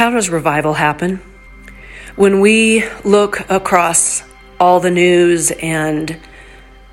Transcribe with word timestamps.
How 0.00 0.08
does 0.08 0.30
revival 0.30 0.72
happen? 0.72 1.20
When 2.16 2.40
we 2.40 2.88
look 3.04 3.40
across 3.50 4.22
all 4.58 4.80
the 4.80 4.90
news 4.90 5.50
and 5.50 6.18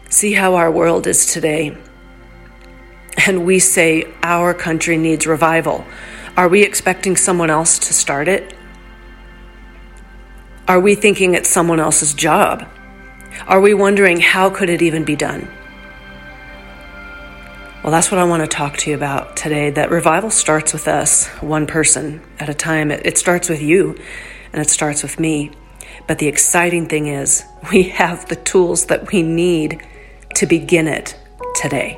see 0.09 0.33
how 0.33 0.55
our 0.55 0.69
world 0.69 1.07
is 1.07 1.25
today, 1.25 1.77
and 3.25 3.45
we 3.45 3.59
say 3.59 4.13
our 4.23 4.53
country 4.53 4.97
needs 4.97 5.25
revival, 5.25 5.85
are 6.35 6.49
we 6.49 6.63
expecting 6.63 7.15
someone 7.15 7.49
else 7.49 7.79
to 7.79 7.93
start 7.93 8.27
it? 8.27 8.53
Are 10.67 10.81
we 10.81 10.93
thinking 10.93 11.33
it's 11.33 11.47
someone 11.47 11.79
else's 11.79 12.13
job? 12.13 12.67
Are 13.47 13.61
we 13.61 13.73
wondering 13.73 14.19
how 14.19 14.49
could 14.49 14.69
it 14.69 14.81
even 14.81 15.05
be 15.05 15.15
done? 15.15 15.47
Well, 17.87 17.93
that's 17.93 18.11
what 18.11 18.19
I 18.19 18.25
want 18.25 18.43
to 18.43 18.47
talk 18.47 18.75
to 18.79 18.89
you 18.89 18.97
about 18.97 19.37
today. 19.37 19.69
That 19.69 19.91
revival 19.91 20.29
starts 20.29 20.73
with 20.73 20.89
us, 20.89 21.27
one 21.39 21.67
person 21.67 22.21
at 22.37 22.49
a 22.49 22.53
time. 22.53 22.91
It, 22.91 23.05
it 23.05 23.17
starts 23.17 23.47
with 23.47 23.61
you 23.61 23.97
and 24.51 24.61
it 24.61 24.69
starts 24.69 25.03
with 25.03 25.21
me. 25.21 25.51
But 26.05 26.19
the 26.19 26.27
exciting 26.27 26.89
thing 26.89 27.07
is, 27.07 27.45
we 27.71 27.83
have 27.83 28.27
the 28.27 28.35
tools 28.35 28.87
that 28.87 29.13
we 29.13 29.23
need 29.23 29.81
to 30.35 30.45
begin 30.45 30.89
it 30.89 31.17
today. 31.55 31.97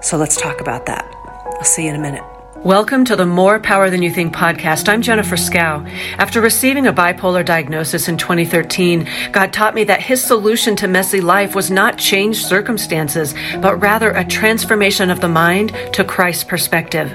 So 0.00 0.16
let's 0.16 0.40
talk 0.40 0.62
about 0.62 0.86
that. 0.86 1.14
I'll 1.58 1.64
see 1.64 1.82
you 1.82 1.90
in 1.90 1.96
a 1.96 2.00
minute. 2.00 2.33
Welcome 2.64 3.04
to 3.04 3.16
the 3.16 3.26
More 3.26 3.60
Power 3.60 3.90
Than 3.90 4.02
You 4.02 4.10
Think 4.10 4.34
podcast. 4.34 4.88
I'm 4.88 5.02
Jennifer 5.02 5.36
Skaw. 5.36 5.84
After 6.16 6.40
receiving 6.40 6.86
a 6.86 6.94
bipolar 6.94 7.44
diagnosis 7.44 8.08
in 8.08 8.16
2013, 8.16 9.06
God 9.32 9.52
taught 9.52 9.74
me 9.74 9.84
that 9.84 10.00
His 10.00 10.24
solution 10.24 10.74
to 10.76 10.88
messy 10.88 11.20
life 11.20 11.54
was 11.54 11.70
not 11.70 11.98
changed 11.98 12.46
circumstances, 12.46 13.34
but 13.60 13.82
rather 13.82 14.12
a 14.12 14.24
transformation 14.24 15.10
of 15.10 15.20
the 15.20 15.28
mind 15.28 15.76
to 15.92 16.04
Christ's 16.04 16.44
perspective. 16.44 17.14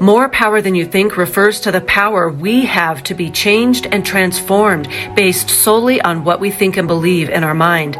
More 0.00 0.28
Power 0.30 0.60
Than 0.60 0.74
You 0.74 0.84
Think 0.84 1.16
refers 1.16 1.60
to 1.60 1.70
the 1.70 1.82
power 1.82 2.28
we 2.28 2.64
have 2.64 3.04
to 3.04 3.14
be 3.14 3.30
changed 3.30 3.86
and 3.92 4.04
transformed 4.04 4.88
based 5.14 5.48
solely 5.48 6.00
on 6.00 6.24
what 6.24 6.40
we 6.40 6.50
think 6.50 6.76
and 6.76 6.88
believe 6.88 7.30
in 7.30 7.44
our 7.44 7.54
mind. 7.54 7.96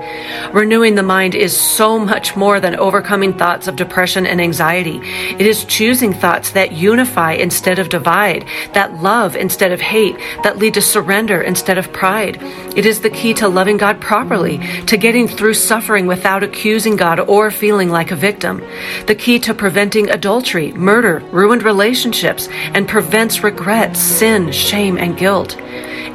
Renewing 0.52 0.96
the 0.96 1.04
mind 1.04 1.36
is 1.36 1.56
so 1.56 1.96
much 1.96 2.34
more 2.34 2.58
than 2.58 2.74
overcoming 2.74 3.38
thoughts 3.38 3.68
of 3.68 3.76
depression 3.76 4.26
and 4.26 4.40
anxiety. 4.40 4.98
It 5.38 5.46
is 5.46 5.64
choosing 5.64 6.12
thoughts 6.12 6.50
that 6.50 6.72
you 6.72 6.87
unify 6.92 7.32
instead 7.32 7.78
of 7.78 7.88
divide, 7.88 8.42
that 8.72 8.94
love 9.02 9.36
instead 9.36 9.72
of 9.72 9.80
hate, 9.80 10.16
that 10.44 10.58
lead 10.58 10.74
to 10.74 10.82
surrender 10.94 11.40
instead 11.50 11.78
of 11.78 11.92
pride. 11.92 12.34
It 12.78 12.86
is 12.86 13.00
the 13.00 13.16
key 13.18 13.34
to 13.34 13.48
loving 13.58 13.78
God 13.84 14.00
properly, 14.00 14.56
to 14.90 14.96
getting 14.96 15.28
through 15.28 15.54
suffering 15.54 16.06
without 16.06 16.42
accusing 16.42 16.96
God 16.96 17.18
or 17.20 17.50
feeling 17.50 17.90
like 17.90 18.10
a 18.10 18.22
victim. 18.28 18.62
The 19.06 19.14
key 19.14 19.38
to 19.40 19.54
preventing 19.54 20.10
adultery, 20.10 20.72
murder, 20.72 21.16
ruined 21.30 21.62
relationships, 21.62 22.48
and 22.74 22.88
prevents 22.88 23.44
regret, 23.44 23.96
sin, 23.96 24.52
shame, 24.52 24.96
and 24.96 25.16
guilt. 25.16 25.56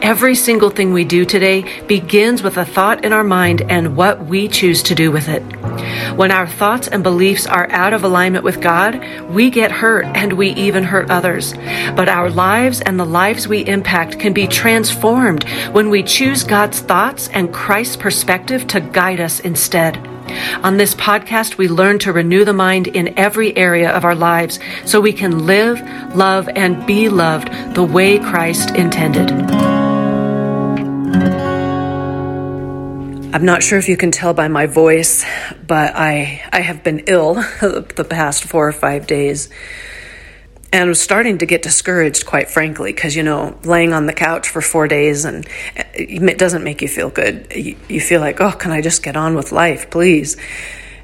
Every 0.04 0.36
single 0.36 0.70
thing 0.70 0.92
we 0.92 1.06
do 1.06 1.24
today 1.24 1.64
begins 1.88 2.44
with 2.44 2.58
a 2.58 2.66
thought 2.66 3.06
in 3.06 3.14
our 3.14 3.24
mind 3.24 3.62
and 3.70 3.96
what 3.96 4.26
we 4.26 4.50
choose 4.50 4.84
to 4.84 4.96
do 4.96 5.12
with 5.12 5.30
it. 5.30 5.42
When 6.18 6.30
our 6.30 6.46
thoughts 6.46 6.90
and 6.90 7.04
beliefs 7.04 7.48
are 7.48 7.72
out 7.72 7.94
of 7.94 8.04
alignment 8.04 8.44
with 8.44 8.60
God, 8.60 9.02
we 9.30 9.50
get 9.50 9.72
hurt 9.72 10.06
and 10.08 10.34
we 10.34 10.50
even 10.64 10.84
hurt 10.84 11.10
others. 11.10 11.54
But 11.96 12.10
our 12.10 12.30
lives 12.30 12.82
and 12.82 13.00
the 13.00 13.06
lives 13.06 13.48
we 13.48 13.66
impact 13.66 14.20
can 14.20 14.34
be 14.34 14.48
transformed 14.48 15.44
when 15.72 15.90
we 15.90 16.04
choose 16.04 16.44
God's 16.44 16.80
thoughts 16.80 17.30
and 17.30 17.54
Christ's 17.54 17.98
perspective 17.98 18.68
to 18.68 18.82
guide 18.82 19.20
us 19.20 19.40
instead. 19.40 19.98
On 20.64 20.78
this 20.78 20.96
podcast, 20.96 21.58
we 21.58 21.68
learn 21.68 22.00
to 22.00 22.14
renew 22.14 22.46
the 22.46 22.54
mind 22.54 22.88
in 22.88 23.18
every 23.20 23.56
area 23.56 23.92
of 23.92 24.06
our 24.06 24.16
lives 24.16 24.60
so 24.86 25.02
we 25.02 25.14
can 25.14 25.46
live, 25.46 25.82
love, 26.16 26.50
and 26.50 26.86
be 26.88 27.10
loved 27.10 27.50
the 27.76 27.84
way 27.84 28.18
Christ 28.20 28.72
intended. 28.72 29.32
I'm 33.34 33.46
not 33.46 33.64
sure 33.64 33.80
if 33.80 33.90
you 33.90 33.98
can 33.98 34.12
tell 34.12 34.34
by 34.34 34.48
my 34.48 34.68
voice, 34.68 35.26
but 35.66 35.96
I, 35.96 36.42
I 36.52 36.62
have 36.62 36.84
been 36.84 37.00
ill 37.08 37.34
the 37.62 38.06
past 38.08 38.44
four 38.44 38.68
or 38.68 38.72
five 38.72 39.08
days 39.08 39.50
and 40.74 40.90
was 40.90 41.00
starting 41.00 41.38
to 41.38 41.46
get 41.46 41.62
discouraged, 41.62 42.26
quite 42.26 42.50
frankly, 42.50 42.92
because, 42.92 43.16
you 43.16 43.22
know, 43.22 43.56
laying 43.64 43.94
on 43.94 44.08
the 44.08 44.14
couch 44.14 44.50
for 44.50 44.60
four 44.60 44.88
days 44.88 45.24
and 45.24 45.48
it 45.94 46.40
doesn't 46.40 46.64
make 46.64 46.82
you 46.82 46.88
feel 46.88 47.12
good. 47.12 47.54
You, 47.56 47.78
you 47.88 48.02
feel 48.02 48.20
like, 48.20 48.42
oh, 48.42 48.52
can 48.52 48.72
I 48.72 48.82
just 48.82 49.04
get 49.04 49.16
on 49.16 49.36
with 49.36 49.52
life, 49.52 49.92
please? 49.92 50.36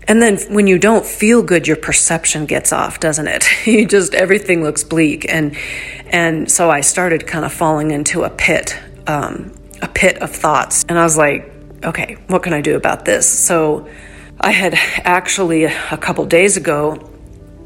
And 0.07 0.23
then 0.23 0.39
when 0.49 0.65
you 0.65 0.79
don't 0.79 1.05
feel 1.05 1.43
good, 1.43 1.67
your 1.67 1.77
perception 1.77 2.47
gets 2.47 2.73
off, 2.73 2.99
doesn't 2.99 3.27
it? 3.27 3.45
you 3.67 3.85
just, 3.85 4.15
everything 4.15 4.63
looks 4.63 4.83
bleak. 4.83 5.31
And, 5.31 5.55
and 6.07 6.51
so 6.51 6.71
I 6.71 6.81
started 6.81 7.27
kind 7.27 7.45
of 7.45 7.53
falling 7.53 7.91
into 7.91 8.23
a 8.23 8.29
pit, 8.31 8.75
um, 9.05 9.53
a 9.83 9.87
pit 9.87 10.17
of 10.17 10.31
thoughts. 10.31 10.83
And 10.89 10.97
I 10.97 11.03
was 11.03 11.15
like, 11.15 11.53
okay, 11.83 12.17
what 12.25 12.41
can 12.41 12.53
I 12.53 12.61
do 12.61 12.75
about 12.75 13.05
this? 13.05 13.29
So 13.29 13.87
I 14.41 14.49
had 14.49 14.73
actually 14.73 15.65
a 15.65 15.97
couple 15.97 16.25
days 16.25 16.57
ago 16.57 17.07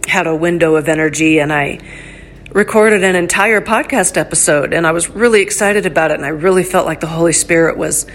had 0.08 0.28
a 0.28 0.36
window 0.36 0.76
of 0.76 0.88
energy 0.88 1.40
and 1.40 1.52
I 1.52 1.80
recorded 2.52 3.04
an 3.04 3.16
entire 3.16 3.62
podcast 3.62 4.18
episode 4.18 4.74
and 4.74 4.86
I 4.86 4.92
was 4.92 5.10
really 5.10 5.42
excited 5.42 5.86
about 5.86 6.12
it 6.12 6.16
and 6.16 6.26
I 6.26 6.30
really 6.30 6.64
felt 6.64 6.86
like 6.86 7.00
the 7.00 7.08
Holy 7.08 7.34
Spirit 7.34 7.78
was 7.78 8.06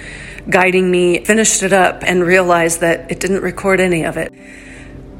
guiding 0.48 0.90
me. 0.90 1.24
Finished 1.24 1.62
it 1.62 1.72
up 1.72 2.02
and 2.04 2.22
realized 2.22 2.80
that 2.80 3.10
it 3.10 3.20
didn't 3.20 3.42
record 3.42 3.80
any 3.80 4.04
of 4.04 4.16
it. 4.16 4.32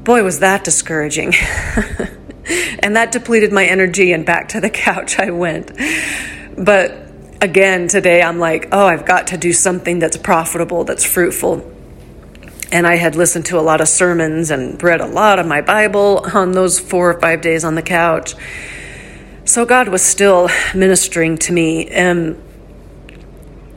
Boy, 0.04 0.22
was 0.22 0.40
that 0.40 0.64
discouraging. 0.64 1.34
and 2.80 2.96
that 2.96 3.10
depleted 3.12 3.52
my 3.52 3.64
energy 3.64 4.12
and 4.12 4.24
back 4.24 4.48
to 4.50 4.60
the 4.60 4.70
couch 4.70 5.18
I 5.18 5.30
went. 5.30 5.72
But 6.56 6.92
again, 7.42 7.88
today 7.88 8.22
I'm 8.22 8.38
like, 8.38 8.68
oh, 8.72 8.86
I've 8.86 9.04
got 9.04 9.28
to 9.28 9.36
do 9.36 9.52
something 9.52 9.98
that's 9.98 10.16
profitable, 10.16 10.84
that's 10.84 11.04
fruitful 11.04 11.74
and 12.70 12.86
I 12.86 12.96
had 12.96 13.16
listened 13.16 13.46
to 13.46 13.58
a 13.58 13.62
lot 13.62 13.80
of 13.80 13.88
sermons 13.88 14.50
and 14.50 14.82
read 14.82 15.00
a 15.00 15.06
lot 15.06 15.38
of 15.38 15.46
my 15.46 15.60
Bible 15.60 16.24
on 16.34 16.52
those 16.52 16.78
four 16.78 17.10
or 17.10 17.20
five 17.20 17.40
days 17.40 17.64
on 17.64 17.74
the 17.74 17.82
couch. 17.82 18.34
So 19.44 19.64
God 19.64 19.88
was 19.88 20.02
still 20.02 20.50
ministering 20.74 21.38
to 21.38 21.52
me 21.52 21.88
and 21.88 22.42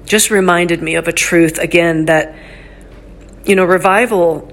just 0.03 0.29
reminded 0.29 0.81
me 0.81 0.95
of 0.95 1.07
a 1.07 1.13
truth 1.13 1.57
again 1.57 2.05
that, 2.05 2.35
you 3.45 3.55
know, 3.55 3.63
revival 3.63 4.51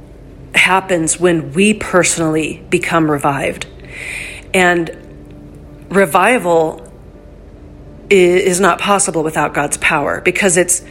happens 0.54 1.18
when 1.18 1.52
we 1.52 1.74
personally 1.74 2.64
become 2.70 3.10
revived. 3.10 3.66
And 4.54 5.88
revival 5.90 6.84
is 8.08 8.60
not 8.60 8.78
possible 8.78 9.24
without 9.24 9.52
God's 9.52 9.76
power 9.78 10.20
because 10.20 10.56
it's 10.56 10.82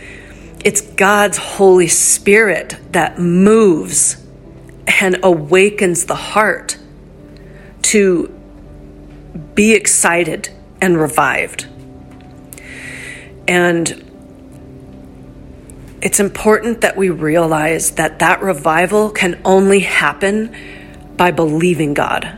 it's 0.63 0.81
God's 0.81 1.37
Holy 1.37 1.87
Spirit 1.87 2.77
that 2.91 3.19
moves 3.19 4.23
and 4.99 5.19
awakens 5.23 6.05
the 6.05 6.15
heart 6.15 6.77
to 7.83 8.27
be 9.53 9.73
excited 9.73 10.49
and 10.81 10.97
revived. 10.97 11.67
And 13.47 14.03
it's 16.01 16.19
important 16.19 16.81
that 16.81 16.95
we 16.97 17.09
realize 17.09 17.91
that 17.91 18.19
that 18.19 18.41
revival 18.41 19.09
can 19.09 19.41
only 19.45 19.79
happen 19.79 20.55
by 21.15 21.31
believing 21.31 21.93
God. 21.93 22.37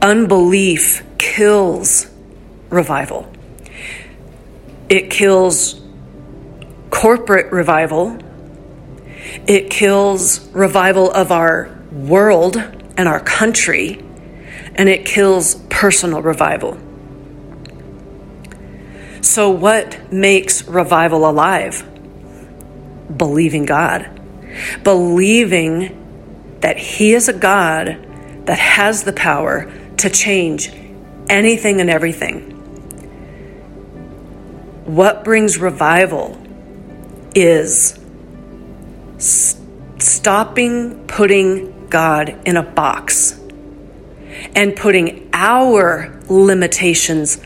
Unbelief 0.00 1.02
kills 1.18 2.06
revival. 2.70 3.30
It 4.88 5.10
kills 5.10 5.79
corporate 7.00 7.50
revival, 7.50 8.18
it 9.46 9.70
kills 9.70 10.46
revival 10.50 11.10
of 11.10 11.32
our 11.32 11.74
world 11.90 12.58
and 12.58 13.08
our 13.08 13.20
country, 13.20 13.98
and 14.74 14.86
it 14.86 15.06
kills 15.06 15.54
personal 15.70 16.20
revival. 16.20 16.76
So, 19.22 19.48
what 19.48 20.12
makes 20.12 20.68
revival 20.68 21.26
alive? 21.26 21.88
Believing 23.16 23.64
God. 23.64 24.20
Believing 24.84 26.58
that 26.60 26.76
He 26.76 27.14
is 27.14 27.30
a 27.30 27.32
God 27.32 28.44
that 28.44 28.58
has 28.58 29.04
the 29.04 29.14
power 29.14 29.72
to 29.96 30.10
change 30.10 30.70
anything 31.30 31.80
and 31.80 31.88
everything. 31.88 32.50
What 34.84 35.24
brings 35.24 35.56
revival 35.56 36.36
is 37.34 37.98
stopping 39.98 41.06
putting 41.06 41.88
God 41.88 42.40
in 42.46 42.56
a 42.56 42.62
box 42.62 43.38
and 44.54 44.74
putting 44.74 45.28
our 45.32 46.18
limitations 46.28 47.40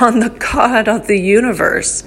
on 0.00 0.20
the 0.20 0.30
God 0.30 0.88
of 0.88 1.06
the 1.06 1.18
universe. 1.18 2.04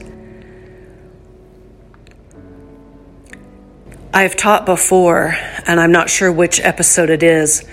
I've 4.13 4.35
taught 4.37 4.65
before, 4.65 5.35
and 5.67 5.79
I'm 5.79 5.91
not 5.91 6.09
sure 6.09 6.31
which 6.31 6.59
episode 6.61 7.09
it 7.09 7.21
is, 7.21 7.67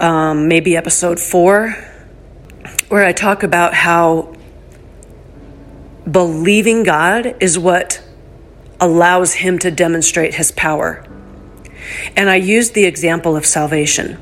um, 0.00 0.48
maybe 0.48 0.76
episode 0.76 1.20
four, 1.20 1.76
where 2.88 3.04
I 3.04 3.12
talk 3.12 3.44
about 3.44 3.72
how 3.72 4.34
believing 6.10 6.82
God 6.82 7.36
is 7.40 7.58
what 7.58 8.02
allows 8.80 9.34
Him 9.34 9.58
to 9.60 9.70
demonstrate 9.70 10.34
His 10.34 10.52
power. 10.52 11.06
And 12.16 12.28
I 12.28 12.36
used 12.36 12.74
the 12.74 12.84
example 12.84 13.36
of 13.36 13.46
salvation. 13.46 14.18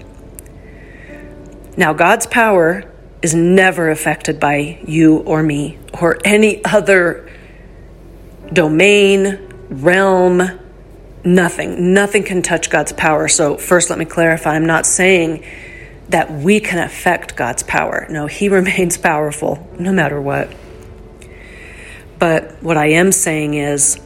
Now, 1.76 1.92
God's 1.92 2.26
power 2.26 2.90
is 3.22 3.34
never 3.34 3.90
affected 3.90 4.38
by 4.38 4.78
you 4.86 5.18
or 5.18 5.42
me 5.42 5.78
or 6.00 6.18
any 6.24 6.64
other 6.64 7.30
domain, 8.52 9.52
realm, 9.70 10.60
nothing. 11.24 11.94
Nothing 11.94 12.22
can 12.22 12.42
touch 12.42 12.70
God's 12.70 12.92
power. 12.92 13.28
So, 13.28 13.56
first, 13.56 13.90
let 13.90 13.98
me 13.98 14.04
clarify 14.04 14.54
I'm 14.54 14.66
not 14.66 14.86
saying 14.86 15.44
that 16.10 16.30
we 16.30 16.60
can 16.60 16.78
affect 16.78 17.34
God's 17.34 17.62
power. 17.62 18.06
No, 18.10 18.26
He 18.26 18.48
remains 18.60 18.96
powerful 18.96 19.66
no 19.78 19.92
matter 19.92 20.20
what. 20.20 20.52
But 22.18 22.62
what 22.62 22.76
I 22.76 22.90
am 22.90 23.10
saying 23.10 23.54
is, 23.54 23.98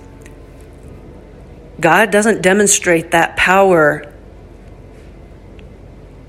God 1.80 2.10
doesn't 2.10 2.42
demonstrate 2.42 3.12
that 3.12 3.36
power 3.36 4.12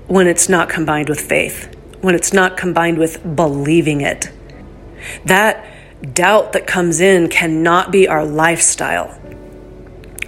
when 0.06 0.26
it's 0.26 0.48
not 0.48 0.68
combined 0.68 1.08
with 1.08 1.20
faith, 1.20 1.74
when 2.00 2.14
it's 2.14 2.32
not 2.32 2.56
combined 2.56 2.98
with 2.98 3.36
believing 3.36 4.00
it. 4.00 4.30
That 5.24 5.66
doubt 6.14 6.52
that 6.52 6.66
comes 6.66 7.00
in 7.00 7.28
cannot 7.28 7.90
be 7.90 8.08
our 8.08 8.24
lifestyle. 8.24 9.16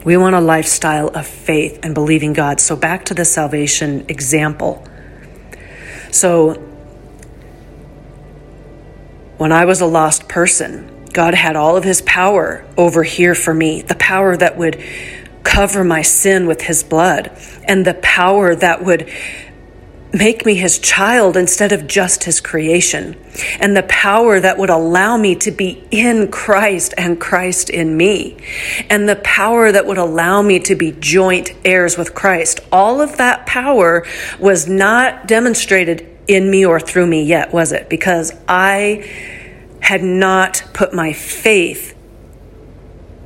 We 0.05 0.17
want 0.17 0.35
a 0.35 0.41
lifestyle 0.41 1.09
of 1.09 1.27
faith 1.27 1.79
and 1.83 1.95
believing 1.95 2.33
God. 2.33 2.61
So, 2.61 2.75
back 2.75 3.05
to 3.07 3.15
the 3.15 3.25
salvation 3.25 4.05
example. 4.09 4.85
So, 6.11 6.55
when 9.39 9.53
I 9.53 9.65
was 9.65 9.81
a 9.81 9.87
lost 9.87 10.29
person, 10.29 11.02
God 11.13 11.35
had 11.35 11.57
all 11.57 11.77
of 11.77 11.85
his 11.85 12.03
power 12.03 12.65
over 12.77 13.03
here 13.03 13.35
for 13.35 13.53
me, 13.55 13.83
the 13.83 13.95
power 13.95 14.37
that 14.37 14.57
would 14.57 14.83
cover 15.45 15.85
my 15.85 16.03
sin 16.03 16.47
with 16.47 16.63
his 16.63 16.83
blood, 16.83 17.31
and 17.65 17.85
the 17.85 17.95
power 17.95 18.55
that 18.55 18.85
would 18.85 19.11
make 20.15 20.45
me 20.45 20.55
his 20.55 20.79
child 20.79 21.39
instead 21.39 21.73
of 21.73 21.87
just 21.87 22.25
his 22.25 22.41
creation, 22.41 23.17
and 23.59 23.75
the 23.77 23.83
power 23.85 24.39
that 24.39 24.59
would 24.59 24.69
allow 24.71 25.17
me 25.17 25.35
to 25.35 25.51
be 25.51 25.83
in 25.91 26.31
Christ 26.31 26.93
and 26.99 27.19
Christ 27.19 27.71
in 27.71 27.97
me, 27.97 28.37
and 28.91 29.09
the 29.09 29.17
power 29.17 29.73
that 29.73 29.87
would 29.87 29.99
allow 29.99 30.43
me 30.43 30.61
to 30.61 30.75
be 30.75 30.93
joint 30.93 31.53
heirs 31.65 31.97
with 31.97 32.15
Christ. 32.15 32.61
All 32.71 33.01
of 33.01 33.17
that 33.17 33.47
power 33.47 34.07
was 34.39 34.69
not 34.69 35.27
demonstrated 35.27 36.07
in 36.29 36.51
me 36.51 36.65
or 36.65 36.79
through 36.79 37.07
me 37.07 37.25
yet, 37.25 37.53
was 37.53 37.73
it? 37.73 37.89
Because 37.89 38.33
I 38.47 39.09
had 39.83 40.03
not 40.03 40.63
put 40.73 40.95
my 40.95 41.13
faith 41.13 41.97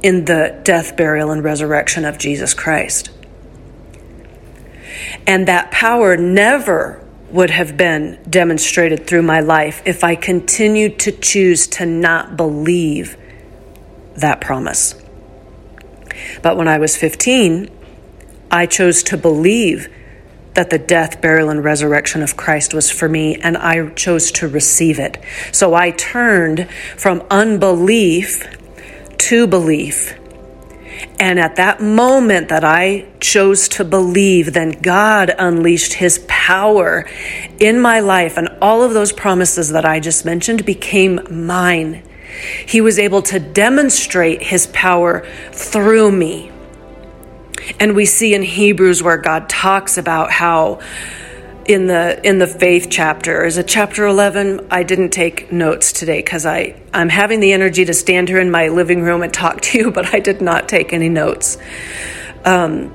in 0.03 0.25
the 0.25 0.59
death, 0.65 0.97
burial, 0.97 1.31
and 1.31 1.45
resurrection 1.45 2.05
of 2.05 2.19
Jesus 2.19 2.55
Christ. 2.55 3.11
And 5.27 5.47
that 5.49 5.71
power 5.71 6.17
never 6.17 7.07
would 7.31 7.51
have 7.51 7.77
been 7.77 8.19
demonstrated 8.29 9.07
through 9.07 9.23
my 9.23 9.41
life 9.41 9.83
if 9.85 10.03
I 10.03 10.15
continued 10.15 10.99
to 11.01 11.13
choose 11.13 11.67
to 11.69 11.85
not 11.85 12.37
believe 12.37 13.17
that 14.17 14.41
promise. 14.41 14.95
But 16.43 16.57
when 16.57 16.69
I 16.69 16.79
was 16.79 16.97
15, 16.97 17.69
I 18.51 18.67
chose 18.67 19.03
to 19.05 19.19
believe 19.19 19.93
that 20.57 20.71
the 20.71 20.79
death, 20.79 21.21
burial, 21.21 21.49
and 21.49 21.63
resurrection 21.63 22.23
of 22.23 22.37
Christ 22.37 22.75
was 22.75 22.91
for 22.91 23.09
me, 23.09 23.37
and 23.37 23.57
I 23.57 23.89
chose 23.91 24.31
to 24.33 24.49
receive 24.49 24.99
it. 24.99 25.19
So 25.53 25.75
I 25.75 25.93
turned 25.93 26.69
from 26.97 27.23
unbelief 27.31 28.45
to 29.19 29.47
belief. 29.47 30.15
And 31.19 31.39
at 31.39 31.57
that 31.57 31.81
moment 31.81 32.49
that 32.49 32.65
I 32.65 33.07
chose 33.21 33.69
to 33.71 33.85
believe, 33.85 34.53
then 34.53 34.71
God 34.71 35.35
unleashed 35.39 35.95
his 35.95 36.25
power 36.27 37.09
in 37.59 37.81
my 37.81 38.01
life, 38.01 38.37
and 38.37 38.49
all 38.61 38.83
of 38.83 38.95
those 38.95 39.13
promises 39.13 39.71
that 39.71 39.85
I 39.85 40.01
just 40.01 40.25
mentioned 40.25 40.65
became 40.65 41.21
mine. 41.31 42.03
He 42.67 42.81
was 42.81 42.99
able 42.99 43.23
to 43.23 43.39
demonstrate 43.39 44.43
his 44.43 44.67
power 44.69 45.27
through 45.53 46.13
me. 46.13 46.51
And 47.81 47.95
we 47.95 48.05
see 48.05 48.35
in 48.35 48.43
Hebrews 48.43 49.03
where 49.03 49.17
God 49.17 49.49
talks 49.49 49.99
about 49.99 50.31
how 50.31 50.81
in 51.67 51.87
the 51.87 52.25
in 52.27 52.39
the 52.39 52.47
faith 52.47 52.87
chapter 52.89 53.45
is 53.45 53.59
it 53.59 53.67
chapter 53.67 54.07
11 54.07 54.69
i 54.71 54.85
didn't 54.85 55.11
take 55.11 55.51
notes 55.51 55.93
today 55.93 56.21
because 56.21 56.47
i 56.47 56.81
i'm 56.95 57.09
having 57.09 57.41
the 57.41 57.53
energy 57.53 57.85
to 57.85 57.93
stand 57.93 58.29
here 58.29 58.39
in 58.39 58.51
my 58.51 58.69
living 58.69 59.03
room 59.03 59.21
and 59.21 59.35
talk 59.35 59.61
to 59.63 59.79
you 59.79 59.91
but 59.91 60.15
i 60.15 60.21
did 60.21 60.41
not 60.41 60.69
take 60.69 60.93
any 60.93 61.09
notes. 61.09 61.59
Um, 62.45 62.95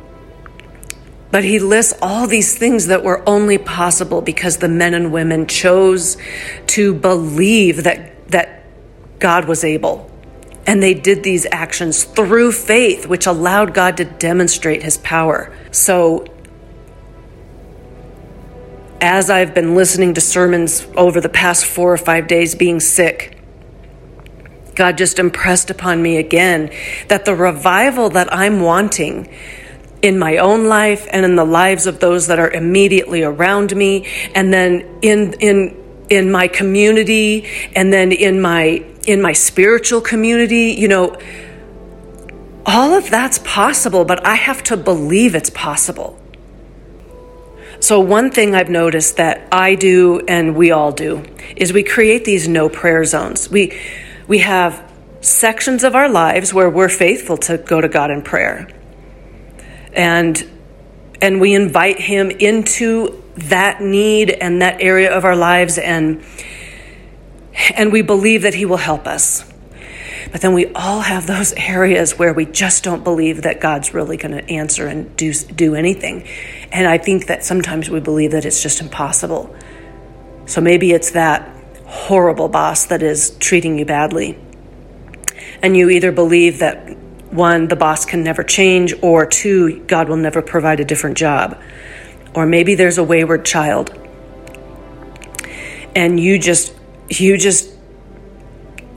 but 1.31 1.43
he 1.45 1.59
lists 1.59 1.93
all 2.01 2.27
these 2.27 2.57
things 2.57 2.87
that 2.87 3.03
were 3.03 3.27
only 3.27 3.57
possible 3.57 4.21
because 4.21 4.57
the 4.57 4.67
men 4.67 4.93
and 4.93 5.11
women 5.11 5.47
chose 5.47 6.17
to 6.67 6.93
believe 6.93 7.83
that 7.83 8.29
that 8.29 8.63
god 9.19 9.45
was 9.45 9.63
able 9.63 10.10
and 10.67 10.81
they 10.81 10.93
did 10.93 11.23
these 11.23 11.45
actions 11.51 12.03
through 12.03 12.51
faith, 12.51 13.07
which 13.07 13.25
allowed 13.25 13.73
God 13.73 13.97
to 13.97 14.05
demonstrate 14.05 14.83
his 14.83 14.97
power. 14.97 15.55
So, 15.71 16.25
as 18.99 19.31
I've 19.31 19.55
been 19.55 19.75
listening 19.75 20.13
to 20.13 20.21
sermons 20.21 20.85
over 20.95 21.19
the 21.19 21.29
past 21.29 21.65
four 21.65 21.91
or 21.91 21.97
five 21.97 22.27
days 22.27 22.53
being 22.53 22.79
sick, 22.79 23.41
God 24.75 24.97
just 24.97 25.19
impressed 25.19 25.69
upon 25.69 26.01
me 26.01 26.17
again 26.17 26.71
that 27.07 27.25
the 27.25 27.35
revival 27.35 28.09
that 28.11 28.33
I'm 28.33 28.61
wanting 28.61 29.33
in 30.01 30.17
my 30.17 30.37
own 30.37 30.65
life 30.67 31.07
and 31.11 31.25
in 31.25 31.35
the 31.35 31.45
lives 31.45 31.87
of 31.87 31.99
those 31.99 32.27
that 32.27 32.39
are 32.39 32.49
immediately 32.49 33.23
around 33.23 33.75
me 33.75 34.07
and 34.33 34.53
then 34.53 34.99
in 35.01 35.33
in 35.33 35.77
in 36.09 36.31
my 36.31 36.47
community 36.47 37.47
and 37.75 37.93
then 37.93 38.11
in 38.11 38.41
my 38.41 38.83
in 39.05 39.21
my 39.21 39.33
spiritual 39.33 40.01
community, 40.01 40.75
you 40.77 40.87
know, 40.87 41.17
all 42.65 42.93
of 42.93 43.09
that's 43.09 43.39
possible, 43.39 44.05
but 44.05 44.25
I 44.25 44.35
have 44.35 44.63
to 44.63 44.77
believe 44.77 45.35
it's 45.35 45.49
possible. 45.49 46.19
So, 47.79 47.99
one 47.99 48.29
thing 48.29 48.53
I've 48.53 48.69
noticed 48.69 49.17
that 49.17 49.47
I 49.51 49.73
do 49.73 50.21
and 50.27 50.55
we 50.55 50.69
all 50.69 50.91
do 50.91 51.25
is 51.55 51.73
we 51.73 51.81
create 51.83 52.25
these 52.25 52.47
no 52.47 52.69
prayer 52.69 53.03
zones. 53.05 53.49
We, 53.49 53.79
we 54.27 54.37
have 54.39 54.87
sections 55.21 55.83
of 55.83 55.95
our 55.95 56.07
lives 56.07 56.53
where 56.53 56.69
we're 56.69 56.89
faithful 56.89 57.37
to 57.37 57.57
go 57.57 57.81
to 57.81 57.87
God 57.87 58.11
in 58.11 58.21
prayer. 58.21 58.67
And, 59.93 60.47
and 61.21 61.41
we 61.41 61.55
invite 61.55 61.99
Him 61.99 62.29
into 62.29 63.23
that 63.35 63.81
need 63.81 64.29
and 64.29 64.61
that 64.61 64.81
area 64.81 65.11
of 65.11 65.25
our 65.25 65.35
lives 65.35 65.79
and 65.79 66.23
and 67.75 67.91
we 67.91 68.01
believe 68.01 68.43
that 68.43 68.53
He 68.53 68.65
will 68.65 68.77
help 68.77 69.07
us. 69.07 69.45
But 70.31 70.41
then 70.41 70.53
we 70.53 70.67
all 70.73 71.01
have 71.01 71.27
those 71.27 71.53
areas 71.57 72.17
where 72.17 72.33
we 72.33 72.45
just 72.45 72.83
don't 72.83 73.03
believe 73.03 73.43
that 73.43 73.59
God's 73.59 73.93
really 73.93 74.17
going 74.17 74.31
to 74.31 74.49
answer 74.49 74.87
and 74.87 75.15
do, 75.17 75.33
do 75.33 75.75
anything. 75.75 76.27
And 76.71 76.87
I 76.87 76.97
think 76.97 77.27
that 77.27 77.43
sometimes 77.43 77.89
we 77.89 77.99
believe 77.99 78.31
that 78.31 78.45
it's 78.45 78.61
just 78.61 78.81
impossible. 78.81 79.55
So 80.45 80.61
maybe 80.61 80.91
it's 80.91 81.11
that 81.11 81.49
horrible 81.85 82.47
boss 82.47 82.85
that 82.87 83.03
is 83.03 83.31
treating 83.39 83.77
you 83.77 83.85
badly. 83.85 84.37
And 85.61 85.75
you 85.75 85.89
either 85.89 86.11
believe 86.11 86.59
that 86.59 86.97
one, 87.31 87.67
the 87.67 87.75
boss 87.75 88.05
can 88.05 88.23
never 88.23 88.43
change, 88.43 88.93
or 89.01 89.25
two, 89.25 89.79
God 89.85 90.09
will 90.09 90.17
never 90.17 90.41
provide 90.41 90.79
a 90.79 90.85
different 90.85 91.17
job. 91.17 91.61
Or 92.33 92.45
maybe 92.45 92.75
there's 92.75 92.97
a 92.97 93.03
wayward 93.03 93.45
child. 93.45 93.97
And 95.95 96.19
you 96.19 96.39
just 96.39 96.73
you 97.19 97.37
just 97.37 97.69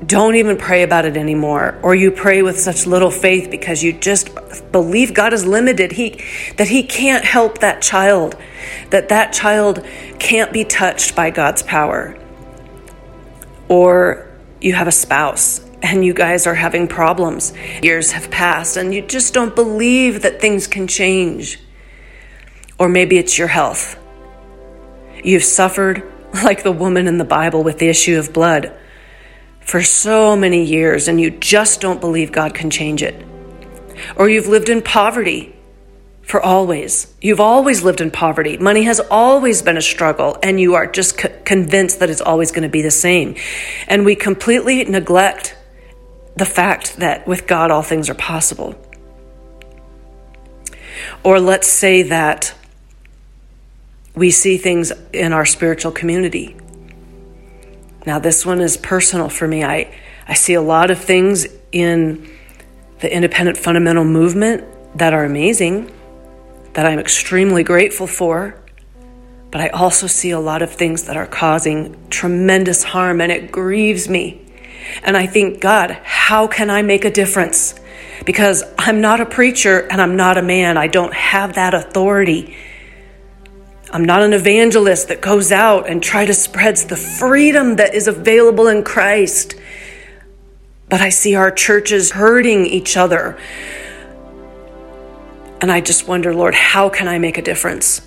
don't 0.07 0.35
even 0.37 0.57
pray 0.57 0.83
about 0.83 1.05
it 1.05 1.17
anymore 1.17 1.79
or 1.83 1.95
you 1.95 2.11
pray 2.11 2.43
with 2.43 2.59
such 2.59 2.87
little 2.87 3.11
faith 3.11 3.51
because 3.51 3.83
you 3.83 3.93
just 3.93 4.31
believe 4.71 5.15
God 5.15 5.33
is 5.33 5.47
limited. 5.47 5.93
He 5.93 6.23
that 6.57 6.69
he 6.69 6.83
can't 6.83 7.25
help 7.25 7.59
that 7.59 7.81
child 7.81 8.37
that 8.91 9.09
that 9.09 9.33
child 9.33 9.85
can't 10.19 10.53
be 10.53 10.65
touched 10.65 11.15
by 11.15 11.31
God's 11.31 11.63
power. 11.63 12.19
Or 13.69 14.31
you 14.61 14.75
have 14.75 14.87
a 14.87 14.93
spouse 14.93 15.61
and 15.83 16.05
you 16.05 16.15
guys 16.15 16.47
are 16.47 16.55
having 16.55 16.89
problems. 16.89 17.53
Years 17.83 18.13
have 18.13 18.31
passed 18.31 18.77
and 18.77 18.95
you 18.95 19.03
just 19.03 19.35
don't 19.35 19.55
believe 19.55 20.23
that 20.23 20.41
things 20.41 20.67
can 20.67 20.87
change. 20.87 21.59
Or 22.79 22.89
maybe 22.89 23.19
it's 23.19 23.39
your 23.39 23.49
health. 23.49 23.99
You've 25.23 25.45
suffered 25.45 26.11
like 26.43 26.63
the 26.63 26.73
woman 26.73 27.07
in 27.07 27.19
the 27.19 27.25
Bible 27.25 27.63
with 27.63 27.79
the 27.79 27.89
issue 27.89 28.19
of 28.19 28.33
blood 28.33 28.73
for 29.61 29.83
so 29.83 30.37
many 30.37 30.65
years 30.65 31.09
and 31.09 31.21
you 31.21 31.31
just 31.31 31.81
don't 31.81 32.01
believe 32.01 32.33
God 32.33 32.55
can 32.55 32.71
change 32.71 33.03
it. 33.03 33.25
Or 34.17 34.29
you've 34.29 34.49
lived 34.49 34.69
in 34.69 34.83
poverty 34.83 35.55
for 36.23 36.41
always. 36.41 37.15
You've 37.21 37.41
always 37.41 37.83
lived 37.83 38.01
in 38.01 38.11
poverty. 38.11 38.57
Money 38.57 38.85
has 38.85 38.99
always 38.99 39.63
been 39.63 39.77
a 39.77 39.83
struggle, 39.83 40.39
and 40.43 40.59
you 40.59 40.75
are 40.75 40.87
just 40.87 41.21
c- 41.21 41.29
convinced 41.45 42.01
that 42.01 42.11
it's 42.11 42.21
always 42.21 42.51
going 42.51 42.63
to 42.63 42.69
be 42.69 42.83
the 42.83 42.91
same. 42.91 43.37
And 43.87 44.05
we 44.05 44.17
completely 44.17 44.85
neglect 44.85 45.57
the 46.37 46.47
fact 46.47 46.97
that 46.97 47.27
with 47.27 47.47
God, 47.47 47.71
all 47.71 47.83
things 47.83 48.09
are 48.09 48.15
possible. 48.15 48.75
Or 51.23 51.41
let's 51.41 51.69
say 51.69 52.03
that 52.05 52.55
we 54.15 54.31
see 54.31 54.57
things 54.57 54.93
in 55.13 55.33
our 55.33 55.45
spiritual 55.45 55.93
community. 55.93 56.57
Now, 58.07 58.19
this 58.19 58.45
one 58.45 58.61
is 58.61 58.77
personal 58.77 59.29
for 59.29 59.49
me. 59.49 59.65
I, 59.65 59.95
I 60.29 60.35
see 60.35 60.55
a 60.55 60.63
lot 60.63 60.91
of 60.91 60.99
things 60.99 61.47
in 61.73 62.31
the 63.01 63.13
independent 63.13 63.59
fundamental 63.59 64.05
movement 64.05 64.65
that 64.99 65.13
are 65.13 65.25
amazing 65.25 65.91
that 66.75 66.87
I'm 66.87 66.99
extremely 66.99 67.63
grateful 67.63 68.07
for. 68.07 68.61
But 69.51 69.61
I 69.61 69.69
also 69.69 70.07
see 70.07 70.31
a 70.31 70.41
lot 70.41 70.63
of 70.63 70.73
things 70.73 71.05
that 71.05 71.17
are 71.17 71.27
causing 71.27 71.97
tremendous 72.11 72.83
harm, 72.83 73.21
and 73.21 73.31
it 73.31 73.53
grieves 73.53 74.09
me. 74.09 74.45
And 75.03 75.17
I 75.17 75.27
think, 75.27 75.61
God, 75.61 75.93
how 76.03 76.47
can 76.47 76.71
I 76.71 76.83
make 76.83 77.05
a 77.05 77.11
difference? 77.11 77.75
Because 78.27 78.65
I'm 78.79 79.01
not 79.01 79.21
a 79.21 79.27
preacher 79.27 79.81
and 79.91 80.01
I'm 80.01 80.17
not 80.17 80.39
a 80.39 80.43
man. 80.43 80.77
I 80.77 80.89
don't 80.89 81.15
have 81.15 81.55
that 81.55 81.75
authority. 81.75 82.57
I'm 83.95 84.05
not 84.05 84.23
an 84.23 84.33
evangelist 84.33 85.09
that 85.09 85.21
goes 85.23 85.53
out 85.53 85.89
and 85.89 86.03
try 86.03 86.27
to 86.27 86.35
spreads 86.35 86.85
the 86.85 86.97
freedom 86.97 87.77
that 87.77 87.95
is 87.95 88.09
available 88.09 88.67
in 88.67 88.83
Christ. 88.83 89.55
But 90.91 91.01
I 91.01 91.09
see 91.09 91.37
our 91.37 91.51
churches 91.51 92.11
hurting 92.11 92.67
each 92.67 92.97
other 92.97 93.39
and 95.65 95.73
I 95.73 95.81
just 95.81 96.07
wonder, 96.07 96.35
Lord, 96.35 96.55
how 96.55 96.91
can 96.91 97.09
I 97.09 97.19
make 97.19 97.39
a 97.39 97.43
difference? 97.43 98.07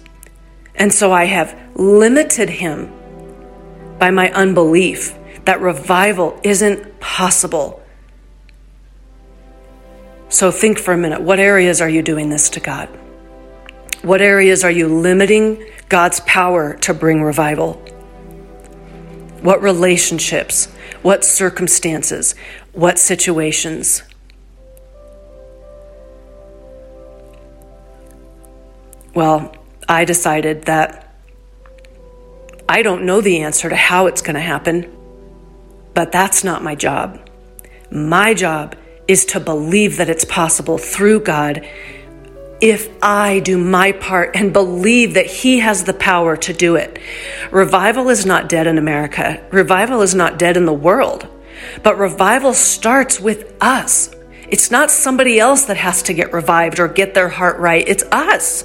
And 0.75 0.93
so 0.93 1.11
I 1.11 1.23
have 1.23 1.57
limited 1.75 2.49
him 2.49 2.91
by 3.97 4.11
my 4.11 4.29
unbelief 4.31 5.15
that 5.45 5.59
revival 5.59 6.39
isn't 6.43 6.99
possible. 6.99 7.81
So 10.29 10.51
think 10.51 10.77
for 10.77 10.93
a 10.93 10.97
minute 10.97 11.21
what 11.21 11.39
areas 11.39 11.81
are 11.81 11.89
you 11.89 12.03
doing 12.03 12.29
this 12.29 12.49
to 12.51 12.59
God? 12.59 12.89
What 14.03 14.21
areas 14.21 14.63
are 14.63 14.69
you 14.69 14.87
limiting 14.87 15.65
God's 15.89 16.19
power 16.21 16.73
to 16.77 16.93
bring 16.93 17.21
revival? 17.21 17.73
What 19.41 19.61
relationships? 19.61 20.65
What 21.01 21.23
circumstances? 21.23 22.35
What 22.73 22.99
situations? 22.99 24.03
Well, 29.13 29.55
I 29.87 30.05
decided 30.05 30.63
that 30.63 31.15
I 32.69 32.81
don't 32.81 33.05
know 33.05 33.21
the 33.21 33.39
answer 33.39 33.69
to 33.69 33.75
how 33.75 34.07
it's 34.07 34.21
going 34.21 34.35
to 34.35 34.41
happen, 34.41 34.93
but 35.93 36.11
that's 36.11 36.43
not 36.43 36.63
my 36.63 36.75
job. 36.75 37.19
My 37.89 38.33
job 38.33 38.75
is 39.07 39.23
to 39.25 39.39
believe 39.39 39.97
that 39.97 40.09
it's 40.09 40.25
possible 40.25 40.77
through 40.77 41.21
God 41.21 41.65
if 42.61 42.89
I 43.03 43.39
do 43.39 43.57
my 43.57 43.91
part 43.91 44.35
and 44.35 44.51
believe 44.51 45.13
that 45.13 45.25
He 45.25 45.59
has 45.59 45.83
the 45.83 45.93
power 45.93 46.35
to 46.37 46.53
do 46.53 46.75
it. 46.75 46.99
Revival 47.51 48.09
is 48.09 48.25
not 48.25 48.49
dead 48.49 48.67
in 48.67 48.77
America, 48.77 49.45
revival 49.51 50.01
is 50.01 50.15
not 50.15 50.39
dead 50.39 50.57
in 50.57 50.65
the 50.65 50.73
world, 50.73 51.27
but 51.83 51.97
revival 51.97 52.53
starts 52.53 53.19
with 53.19 53.53
us. 53.61 54.13
It's 54.49 54.71
not 54.71 54.91
somebody 54.91 55.39
else 55.39 55.65
that 55.65 55.77
has 55.77 56.03
to 56.03 56.13
get 56.13 56.31
revived 56.33 56.79
or 56.79 56.87
get 56.87 57.13
their 57.13 57.29
heart 57.29 57.59
right, 57.59 57.87
it's 57.87 58.03
us. 58.11 58.63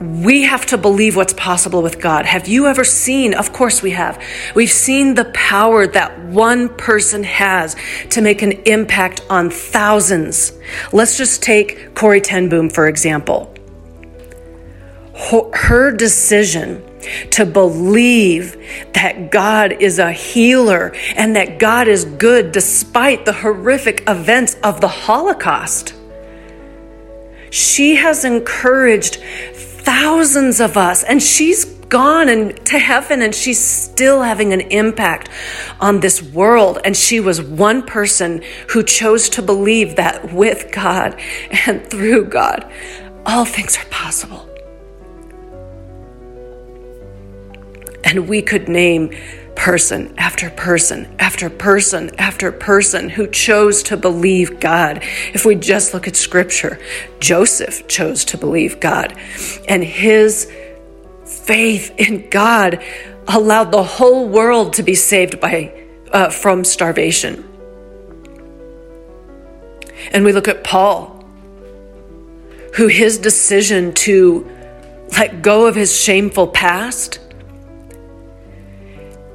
We 0.00 0.42
have 0.42 0.66
to 0.66 0.78
believe 0.78 1.16
what's 1.16 1.32
possible 1.32 1.80
with 1.80 2.00
God. 2.00 2.26
Have 2.26 2.48
you 2.48 2.66
ever 2.66 2.84
seen? 2.84 3.32
Of 3.32 3.54
course 3.54 3.82
we 3.82 3.92
have. 3.92 4.22
We've 4.54 4.70
seen 4.70 5.14
the 5.14 5.24
power 5.26 5.86
that 5.86 6.18
one 6.24 6.68
person 6.68 7.24
has 7.24 7.76
to 8.10 8.20
make 8.20 8.42
an 8.42 8.52
impact 8.66 9.22
on 9.30 9.48
thousands. 9.48 10.52
Let's 10.92 11.16
just 11.16 11.42
take 11.42 11.94
Corrie 11.94 12.20
ten 12.20 12.50
Boom, 12.50 12.68
for 12.68 12.88
example. 12.88 13.54
Her 15.54 15.92
decision 15.92 16.84
to 17.30 17.46
believe 17.46 18.54
that 18.92 19.30
God 19.30 19.80
is 19.80 19.98
a 19.98 20.12
healer 20.12 20.94
and 21.14 21.36
that 21.36 21.58
God 21.58 21.88
is 21.88 22.04
good 22.04 22.52
despite 22.52 23.24
the 23.24 23.32
horrific 23.32 24.04
events 24.06 24.56
of 24.62 24.82
the 24.82 24.88
Holocaust 24.88 25.94
she 27.50 27.96
has 27.96 28.24
encouraged 28.24 29.18
thousands 29.86 30.60
of 30.60 30.76
us, 30.76 31.04
and 31.04 31.22
she's 31.22 31.64
gone 31.88 32.28
and 32.28 32.56
to 32.66 32.80
heaven 32.80 33.22
and 33.22 33.32
she's 33.32 33.62
still 33.62 34.22
having 34.22 34.52
an 34.52 34.60
impact 34.60 35.28
on 35.80 36.00
this 36.00 36.20
world. 36.20 36.80
And 36.84 36.96
she 36.96 37.20
was 37.20 37.40
one 37.40 37.86
person 37.86 38.42
who 38.70 38.82
chose 38.82 39.28
to 39.30 39.42
believe 39.42 39.94
that 39.94 40.32
with 40.32 40.72
God 40.72 41.16
and 41.66 41.86
through 41.86 42.24
God 42.24 42.68
all 43.24 43.44
things 43.44 43.76
are 43.76 43.84
possible. 43.86 44.48
And 48.02 48.28
we 48.28 48.42
could 48.42 48.68
name 48.68 49.10
person 49.56 50.14
after 50.18 50.50
person 50.50 51.08
after 51.18 51.50
person 51.50 52.14
after 52.18 52.52
person 52.52 53.08
who 53.08 53.26
chose 53.26 53.82
to 53.84 53.96
believe 53.96 54.60
God. 54.60 55.02
If 55.34 55.44
we 55.44 55.56
just 55.56 55.92
look 55.92 56.06
at 56.06 56.14
scripture, 56.14 56.78
Joseph 57.18 57.88
chose 57.88 58.24
to 58.26 58.38
believe 58.38 58.78
God, 58.78 59.16
and 59.68 59.82
his 59.82 60.52
faith 61.24 61.92
in 61.96 62.28
God 62.30 62.82
allowed 63.26 63.72
the 63.72 63.82
whole 63.82 64.28
world 64.28 64.74
to 64.74 64.82
be 64.82 64.94
saved 64.94 65.40
by 65.40 65.72
uh, 66.12 66.30
from 66.30 66.62
starvation. 66.62 67.42
And 70.12 70.24
we 70.24 70.32
look 70.32 70.46
at 70.46 70.62
Paul, 70.62 71.24
who 72.74 72.86
his 72.86 73.18
decision 73.18 73.92
to 73.94 74.48
let 75.18 75.42
go 75.42 75.66
of 75.66 75.74
his 75.74 75.98
shameful 75.98 76.46
past 76.46 77.18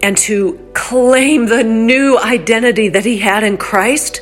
and 0.04 0.18
to 0.18 0.72
claim 0.74 1.46
the 1.48 1.64
new 1.64 2.18
identity 2.18 2.90
that 2.90 3.06
he 3.06 3.20
had 3.20 3.44
in 3.44 3.58
Christ, 3.58 4.18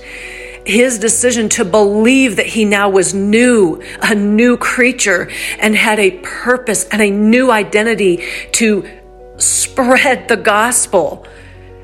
his 0.66 1.00
decision 1.00 1.50
to 1.50 1.66
believe 1.66 2.36
that 2.36 2.46
he 2.46 2.66
now 2.66 2.90
was 2.90 3.14
new, 3.14 3.82
a 4.02 4.14
new 4.14 4.58
creature, 4.58 5.30
and 5.60 5.76
had 5.76 6.00
a 6.00 6.12
purpose 6.20 6.86
and 6.90 7.02
a 7.02 7.10
new 7.10 7.50
identity 7.50 8.24
to 8.54 8.88
spread 9.38 10.28
the 10.28 10.38
gospel 10.38 11.26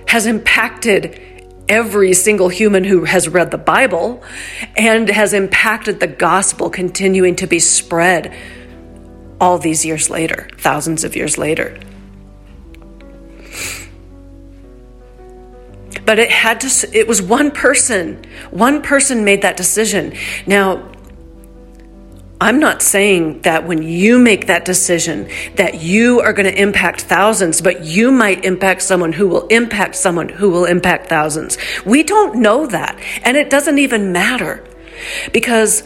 has 0.07 0.25
impacted 0.25 1.21
every 1.67 2.13
single 2.13 2.49
human 2.49 2.83
who 2.83 3.05
has 3.05 3.27
read 3.27 3.49
the 3.49 3.57
Bible 3.57 4.23
and 4.75 5.09
has 5.09 5.33
impacted 5.33 5.99
the 5.99 6.07
gospel 6.07 6.69
continuing 6.69 7.35
to 7.35 7.47
be 7.47 7.59
spread 7.59 8.33
all 9.41 9.57
these 9.57 9.83
years 9.85 10.09
later, 10.09 10.47
thousands 10.57 11.03
of 11.03 11.15
years 11.15 11.37
later. 11.37 11.77
But 16.05 16.19
it 16.19 16.29
had 16.29 16.61
to, 16.61 16.89
it 16.97 17.07
was 17.07 17.21
one 17.21 17.51
person. 17.51 18.23
One 18.51 18.81
person 18.81 19.25
made 19.25 19.41
that 19.41 19.57
decision. 19.57 20.13
Now, 20.45 20.91
I'm 22.41 22.59
not 22.59 22.81
saying 22.81 23.41
that 23.41 23.65
when 23.65 23.81
you 23.81 24.19
make 24.19 24.47
that 24.47 24.65
decision 24.65 25.29
that 25.55 25.81
you 25.81 26.19
are 26.19 26.33
going 26.33 26.51
to 26.53 26.61
impact 26.61 27.01
thousands, 27.01 27.61
but 27.61 27.85
you 27.85 28.11
might 28.11 28.43
impact 28.43 28.81
someone 28.81 29.13
who 29.13 29.27
will 29.29 29.47
impact 29.47 29.95
someone 29.95 30.27
who 30.27 30.49
will 30.49 30.65
impact 30.65 31.07
thousands. 31.07 31.57
We 31.85 32.03
don't 32.03 32.41
know 32.41 32.67
that. 32.67 32.99
And 33.23 33.37
it 33.37 33.49
doesn't 33.49 33.79
even 33.79 34.11
matter 34.11 34.63
because 35.31 35.83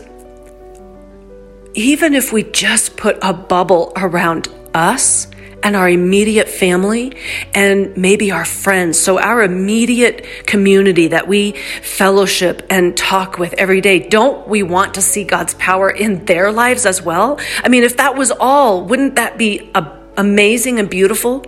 even 1.75 2.15
if 2.15 2.33
we 2.33 2.43
just 2.43 2.97
put 2.97 3.17
a 3.21 3.31
bubble 3.31 3.93
around 3.95 4.47
us 4.73 5.27
and 5.63 5.75
our 5.75 5.89
immediate 5.89 6.49
family 6.49 7.15
and 7.53 7.95
maybe 7.97 8.31
our 8.31 8.45
friends. 8.45 8.99
So, 8.99 9.19
our 9.19 9.41
immediate 9.43 10.25
community 10.45 11.07
that 11.07 11.27
we 11.27 11.53
fellowship 11.81 12.65
and 12.69 12.95
talk 12.95 13.37
with 13.37 13.53
every 13.53 13.81
day, 13.81 13.99
don't 13.99 14.47
we 14.47 14.63
want 14.63 14.95
to 14.95 15.01
see 15.01 15.23
God's 15.23 15.53
power 15.55 15.89
in 15.89 16.25
their 16.25 16.51
lives 16.51 16.85
as 16.85 17.01
well? 17.01 17.39
I 17.63 17.69
mean, 17.69 17.83
if 17.83 17.97
that 17.97 18.15
was 18.15 18.31
all, 18.31 18.83
wouldn't 18.83 19.15
that 19.15 19.37
be 19.37 19.71
amazing 20.17 20.79
and 20.79 20.89
beautiful? 20.89 21.45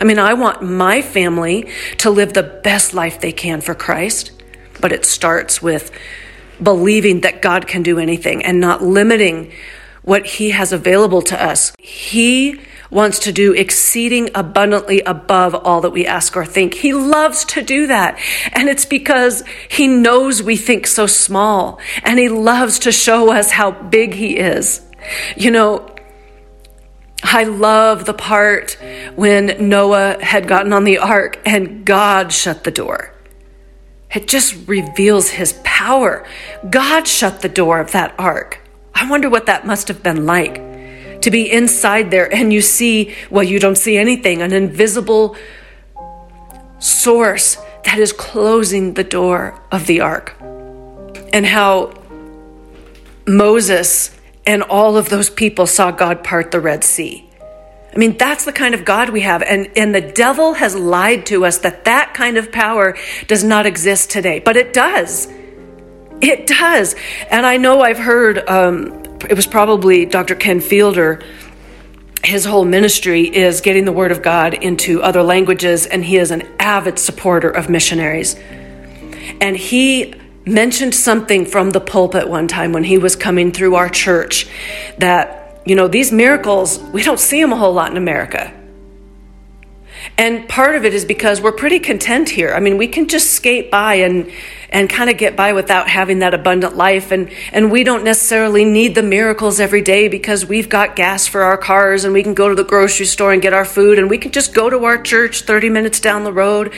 I 0.00 0.04
mean, 0.04 0.18
I 0.18 0.34
want 0.34 0.62
my 0.62 1.02
family 1.02 1.70
to 1.98 2.10
live 2.10 2.32
the 2.32 2.42
best 2.42 2.94
life 2.94 3.20
they 3.20 3.32
can 3.32 3.60
for 3.60 3.74
Christ, 3.74 4.32
but 4.80 4.92
it 4.92 5.04
starts 5.04 5.60
with 5.60 5.90
believing 6.62 7.20
that 7.20 7.42
God 7.42 7.66
can 7.66 7.82
do 7.82 7.98
anything 7.98 8.44
and 8.44 8.60
not 8.60 8.82
limiting 8.82 9.52
what 10.02 10.26
He 10.26 10.50
has 10.50 10.72
available 10.72 11.22
to 11.22 11.42
us. 11.42 11.72
He 11.78 12.60
wants 12.94 13.18
to 13.18 13.32
do 13.32 13.52
exceeding 13.52 14.30
abundantly 14.34 15.00
above 15.00 15.54
all 15.54 15.80
that 15.80 15.90
we 15.90 16.06
ask 16.06 16.36
or 16.36 16.46
think. 16.46 16.74
He 16.74 16.94
loves 16.94 17.44
to 17.46 17.62
do 17.62 17.88
that. 17.88 18.18
And 18.52 18.68
it's 18.68 18.84
because 18.84 19.42
he 19.68 19.88
knows 19.88 20.42
we 20.42 20.56
think 20.56 20.86
so 20.86 21.06
small 21.06 21.80
and 22.04 22.18
he 22.18 22.28
loves 22.28 22.78
to 22.80 22.92
show 22.92 23.32
us 23.32 23.50
how 23.50 23.72
big 23.72 24.14
he 24.14 24.38
is. 24.38 24.80
You 25.36 25.50
know, 25.50 25.90
I 27.22 27.44
love 27.44 28.04
the 28.04 28.14
part 28.14 28.78
when 29.16 29.68
Noah 29.68 30.22
had 30.22 30.46
gotten 30.46 30.72
on 30.72 30.84
the 30.84 30.98
ark 30.98 31.40
and 31.44 31.84
God 31.84 32.32
shut 32.32 32.62
the 32.62 32.70
door. 32.70 33.12
It 34.14 34.28
just 34.28 34.68
reveals 34.68 35.30
his 35.30 35.60
power. 35.64 36.24
God 36.70 37.08
shut 37.08 37.40
the 37.42 37.48
door 37.48 37.80
of 37.80 37.90
that 37.90 38.14
ark. 38.18 38.60
I 38.94 39.10
wonder 39.10 39.28
what 39.28 39.46
that 39.46 39.66
must 39.66 39.88
have 39.88 40.04
been 40.04 40.24
like 40.24 40.73
to 41.24 41.30
be 41.30 41.50
inside 41.50 42.10
there 42.10 42.32
and 42.32 42.52
you 42.52 42.60
see, 42.60 43.14
well, 43.30 43.42
you 43.42 43.58
don't 43.58 43.78
see 43.78 43.96
anything, 43.96 44.42
an 44.42 44.52
invisible 44.52 45.36
source 46.78 47.56
that 47.84 47.98
is 47.98 48.12
closing 48.12 48.92
the 48.92 49.04
door 49.04 49.58
of 49.72 49.86
the 49.86 50.00
ark. 50.00 50.36
And 51.32 51.46
how 51.46 51.94
Moses 53.26 54.14
and 54.46 54.62
all 54.62 54.98
of 54.98 55.08
those 55.08 55.30
people 55.30 55.66
saw 55.66 55.90
God 55.90 56.22
part 56.22 56.50
the 56.50 56.60
Red 56.60 56.84
Sea. 56.84 57.26
I 57.94 57.96
mean, 57.96 58.18
that's 58.18 58.44
the 58.44 58.52
kind 58.52 58.74
of 58.74 58.84
God 58.84 59.08
we 59.08 59.22
have. 59.22 59.40
And, 59.42 59.70
and 59.76 59.94
the 59.94 60.02
devil 60.02 60.52
has 60.52 60.76
lied 60.76 61.24
to 61.26 61.46
us 61.46 61.56
that 61.58 61.86
that 61.86 62.12
kind 62.12 62.36
of 62.36 62.52
power 62.52 62.98
does 63.28 63.42
not 63.42 63.64
exist 63.64 64.10
today, 64.10 64.40
but 64.40 64.58
it 64.58 64.74
does. 64.74 65.26
It 66.20 66.46
does. 66.46 66.94
And 67.30 67.44
I 67.44 67.56
know 67.56 67.82
I've 67.82 67.98
heard, 67.98 68.48
um, 68.48 69.02
it 69.28 69.34
was 69.34 69.46
probably 69.46 70.06
Dr. 70.06 70.34
Ken 70.34 70.60
Fielder, 70.60 71.22
his 72.24 72.44
whole 72.44 72.64
ministry 72.64 73.22
is 73.22 73.60
getting 73.60 73.84
the 73.84 73.92
word 73.92 74.10
of 74.10 74.22
God 74.22 74.54
into 74.54 75.02
other 75.02 75.22
languages, 75.22 75.84
and 75.84 76.04
he 76.04 76.16
is 76.16 76.30
an 76.30 76.42
avid 76.58 76.98
supporter 76.98 77.50
of 77.50 77.68
missionaries. 77.68 78.34
And 79.40 79.56
he 79.56 80.14
mentioned 80.46 80.94
something 80.94 81.44
from 81.44 81.70
the 81.70 81.80
pulpit 81.80 82.28
one 82.28 82.48
time 82.48 82.72
when 82.72 82.84
he 82.84 82.98
was 82.98 83.16
coming 83.16 83.52
through 83.52 83.74
our 83.74 83.88
church 83.88 84.46
that, 84.98 85.60
you 85.66 85.74
know, 85.74 85.88
these 85.88 86.12
miracles, 86.12 86.78
we 86.92 87.02
don't 87.02 87.20
see 87.20 87.40
them 87.40 87.52
a 87.52 87.56
whole 87.56 87.72
lot 87.72 87.90
in 87.90 87.96
America. 87.96 88.52
And 90.16 90.48
part 90.48 90.76
of 90.76 90.84
it 90.84 90.94
is 90.94 91.04
because 91.04 91.40
we're 91.40 91.52
pretty 91.52 91.78
content 91.78 92.28
here. 92.28 92.54
I 92.54 92.60
mean, 92.60 92.78
we 92.78 92.86
can 92.86 93.08
just 93.08 93.32
skate 93.32 93.70
by 93.70 93.94
and 93.94 94.30
and 94.70 94.90
kind 94.90 95.08
of 95.08 95.16
get 95.16 95.36
by 95.36 95.52
without 95.52 95.88
having 95.88 96.18
that 96.18 96.34
abundant 96.34 96.76
life 96.76 97.12
and 97.12 97.30
and 97.52 97.70
we 97.70 97.84
don't 97.84 98.02
necessarily 98.02 98.64
need 98.64 98.96
the 98.96 99.02
miracles 99.04 99.60
every 99.60 99.82
day 99.82 100.08
because 100.08 100.44
we've 100.44 100.68
got 100.68 100.96
gas 100.96 101.28
for 101.28 101.42
our 101.42 101.56
cars 101.56 102.04
and 102.04 102.12
we 102.12 102.24
can 102.24 102.34
go 102.34 102.48
to 102.48 102.56
the 102.56 102.64
grocery 102.64 103.06
store 103.06 103.32
and 103.32 103.40
get 103.40 103.52
our 103.52 103.64
food 103.64 104.00
and 104.00 104.10
we 104.10 104.18
can 104.18 104.32
just 104.32 104.52
go 104.52 104.68
to 104.68 104.84
our 104.84 105.00
church 105.00 105.42
30 105.42 105.68
minutes 105.68 106.00
down 106.00 106.24
the 106.24 106.32
road. 106.32 106.72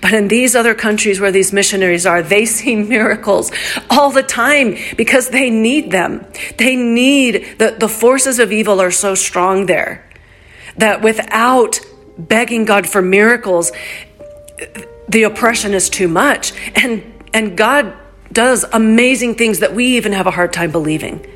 But 0.00 0.14
in 0.14 0.28
these 0.28 0.54
other 0.54 0.74
countries 0.74 1.18
where 1.20 1.32
these 1.32 1.52
missionaries 1.52 2.06
are, 2.06 2.22
they 2.22 2.46
see 2.60 2.76
miracles 2.76 3.50
all 3.90 4.10
the 4.10 4.22
time 4.22 4.76
because 4.96 5.30
they 5.30 5.50
need 5.50 5.90
them. 5.90 6.24
They 6.56 6.76
need 6.76 7.58
the 7.58 7.76
the 7.78 7.88
forces 7.88 8.38
of 8.38 8.52
evil 8.52 8.80
are 8.80 8.92
so 8.92 9.14
strong 9.14 9.66
there 9.66 10.04
that 10.76 11.02
without 11.02 11.80
begging 12.28 12.64
God 12.64 12.88
for 12.88 13.02
miracles, 13.02 13.72
the 15.08 15.24
oppression 15.24 15.74
is 15.74 15.88
too 15.88 16.08
much. 16.08 16.52
And, 16.76 17.02
and 17.32 17.56
God 17.56 17.94
does 18.32 18.64
amazing 18.72 19.34
things 19.34 19.58
that 19.60 19.74
we 19.74 19.96
even 19.96 20.12
have 20.12 20.26
a 20.26 20.30
hard 20.30 20.52
time 20.52 20.70
believing 20.70 21.26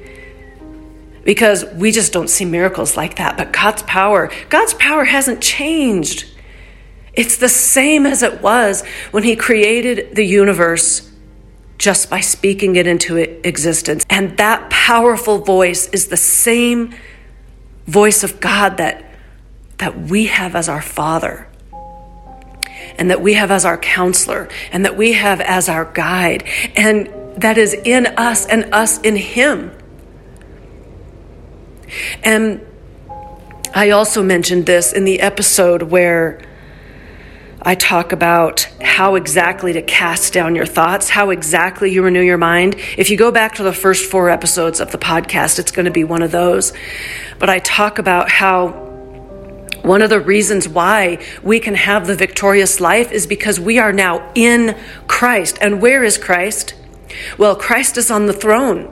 because 1.24 1.64
we 1.74 1.90
just 1.90 2.12
don't 2.12 2.28
see 2.28 2.44
miracles 2.44 2.96
like 2.96 3.16
that. 3.16 3.36
But 3.36 3.52
God's 3.52 3.82
power, 3.82 4.30
God's 4.50 4.74
power 4.74 5.04
hasn't 5.04 5.42
changed. 5.42 6.26
It's 7.14 7.36
the 7.36 7.48
same 7.48 8.06
as 8.06 8.22
it 8.22 8.42
was 8.42 8.84
when 9.10 9.22
He 9.22 9.34
created 9.34 10.14
the 10.14 10.24
universe 10.24 11.10
just 11.78 12.08
by 12.08 12.20
speaking 12.20 12.76
it 12.76 12.86
into 12.86 13.16
existence. 13.16 14.04
And 14.08 14.36
that 14.36 14.70
powerful 14.70 15.38
voice 15.38 15.88
is 15.88 16.08
the 16.08 16.16
same 16.16 16.94
voice 17.86 18.22
of 18.22 18.40
God 18.40 18.76
that 18.76 19.03
that 19.84 20.08
we 20.08 20.24
have 20.24 20.56
as 20.56 20.66
our 20.66 20.80
Father, 20.80 21.46
and 22.96 23.10
that 23.10 23.20
we 23.20 23.34
have 23.34 23.50
as 23.50 23.66
our 23.66 23.76
counselor, 23.76 24.48
and 24.72 24.86
that 24.86 24.96
we 24.96 25.12
have 25.12 25.42
as 25.42 25.68
our 25.68 25.84
guide, 25.84 26.42
and 26.74 27.06
that 27.36 27.58
is 27.58 27.74
in 27.74 28.06
us 28.16 28.46
and 28.46 28.72
us 28.72 28.98
in 29.02 29.14
Him. 29.14 29.70
And 32.22 32.66
I 33.74 33.90
also 33.90 34.22
mentioned 34.22 34.64
this 34.64 34.90
in 34.94 35.04
the 35.04 35.20
episode 35.20 35.82
where 35.82 36.40
I 37.60 37.74
talk 37.74 38.12
about 38.12 38.62
how 38.80 39.16
exactly 39.16 39.74
to 39.74 39.82
cast 39.82 40.32
down 40.32 40.54
your 40.54 40.64
thoughts, 40.64 41.10
how 41.10 41.28
exactly 41.28 41.92
you 41.92 42.02
renew 42.02 42.22
your 42.22 42.38
mind. 42.38 42.76
If 42.96 43.10
you 43.10 43.18
go 43.18 43.30
back 43.30 43.56
to 43.56 43.62
the 43.62 43.74
first 43.74 44.10
four 44.10 44.30
episodes 44.30 44.80
of 44.80 44.92
the 44.92 44.98
podcast, 44.98 45.58
it's 45.58 45.72
going 45.72 45.84
to 45.84 45.90
be 45.90 46.04
one 46.04 46.22
of 46.22 46.30
those. 46.30 46.72
But 47.38 47.50
I 47.50 47.58
talk 47.58 47.98
about 47.98 48.30
how 48.30 48.83
one 49.84 50.02
of 50.02 50.10
the 50.10 50.20
reasons 50.20 50.68
why 50.68 51.22
we 51.42 51.60
can 51.60 51.74
have 51.74 52.06
the 52.06 52.16
victorious 52.16 52.80
life 52.80 53.12
is 53.12 53.26
because 53.26 53.60
we 53.60 53.78
are 53.78 53.92
now 53.92 54.32
in 54.34 54.76
Christ. 55.06 55.58
And 55.60 55.82
where 55.82 56.02
is 56.02 56.16
Christ? 56.16 56.74
Well, 57.38 57.54
Christ 57.54 57.98
is 57.98 58.10
on 58.10 58.26
the 58.26 58.32
throne. 58.32 58.90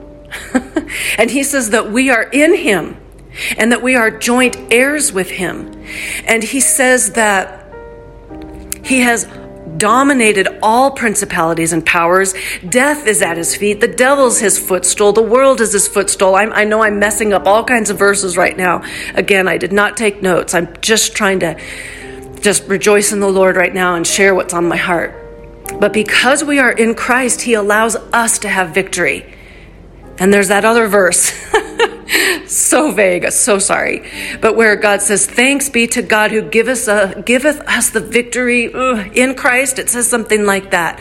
and 1.19 1.31
he 1.31 1.43
says 1.43 1.71
that 1.71 1.91
we 1.91 2.11
are 2.11 2.25
in 2.25 2.55
him 2.55 2.97
and 3.57 3.73
that 3.73 3.83
we 3.83 3.95
are 3.95 4.11
joint 4.11 4.57
heirs 4.71 5.13
with 5.13 5.31
him. 5.31 5.85
And 6.27 6.43
he 6.43 6.61
says 6.61 7.13
that 7.13 7.73
he 8.85 9.01
has 9.01 9.27
dominated 9.79 10.49
all 10.63 10.91
principalities 10.91 11.73
and 11.73 11.85
powers. 11.85 12.35
Death 12.69 13.07
is 13.07 13.23
at 13.23 13.37
his 13.37 13.57
feet. 13.57 13.81
The 13.81 13.89
devil's 13.89 14.41
his 14.41 14.59
footstool. 14.59 15.13
The 15.13 15.23
world 15.23 15.61
is 15.61 15.73
his 15.73 15.89
footstool. 15.89 16.35
I'm, 16.35 16.53
i 16.53 16.65
know 16.65 16.83
I'm 16.83 16.99
messing 16.99 17.33
up 17.33 17.47
all 17.47 17.65
kinds 17.65 17.91
of 17.91 17.99
verses 17.99 18.37
right 18.37 18.57
now. 18.57 18.83
Again, 19.15 19.49
I 19.49 19.59
did 19.59 19.73
not 19.73 19.97
take 19.97 20.23
notes. 20.23 20.55
I'm 20.55 20.75
just 20.81 21.15
trying 21.15 21.41
to 21.41 21.61
just 22.41 22.67
rejoice 22.69 23.13
in 23.13 23.21
the 23.21 23.29
Lord 23.29 23.57
right 23.57 23.73
now 23.73 23.95
and 23.95 24.07
share 24.07 24.35
what's 24.35 24.55
on 24.55 24.69
my 24.69 24.77
heart. 24.77 25.15
But 25.79 25.93
because 25.93 26.45
we 26.45 26.59
are 26.59 26.73
in 26.73 26.95
Christ, 26.95 27.43
he 27.43 27.55
allows 27.55 27.97
us 27.97 28.41
to 28.41 28.49
have 28.49 28.75
victory. 28.75 29.35
And 30.19 30.33
there's 30.33 30.49
that 30.49 30.65
other 30.65 30.89
verse. 30.89 31.33
so 32.47 32.91
vague, 32.91 33.31
so 33.31 33.59
sorry. 33.59 34.09
But 34.41 34.57
where 34.57 34.77
God 34.77 35.03
says, 35.03 35.27
Thanks 35.27 35.69
be 35.69 35.87
to 35.89 36.03
God 36.03 36.31
who 36.31 36.43
give 36.43 36.69
us 36.69 36.89
a, 36.89 37.23
giveth 37.25 37.61
us 37.61 37.91
the 37.91 38.01
victory 38.01 38.65
in 39.15 39.35
Christ. 39.35 39.79
It 39.79 39.89
says 39.89 40.09
something 40.09 40.45
like 40.45 40.71
that. 40.71 41.01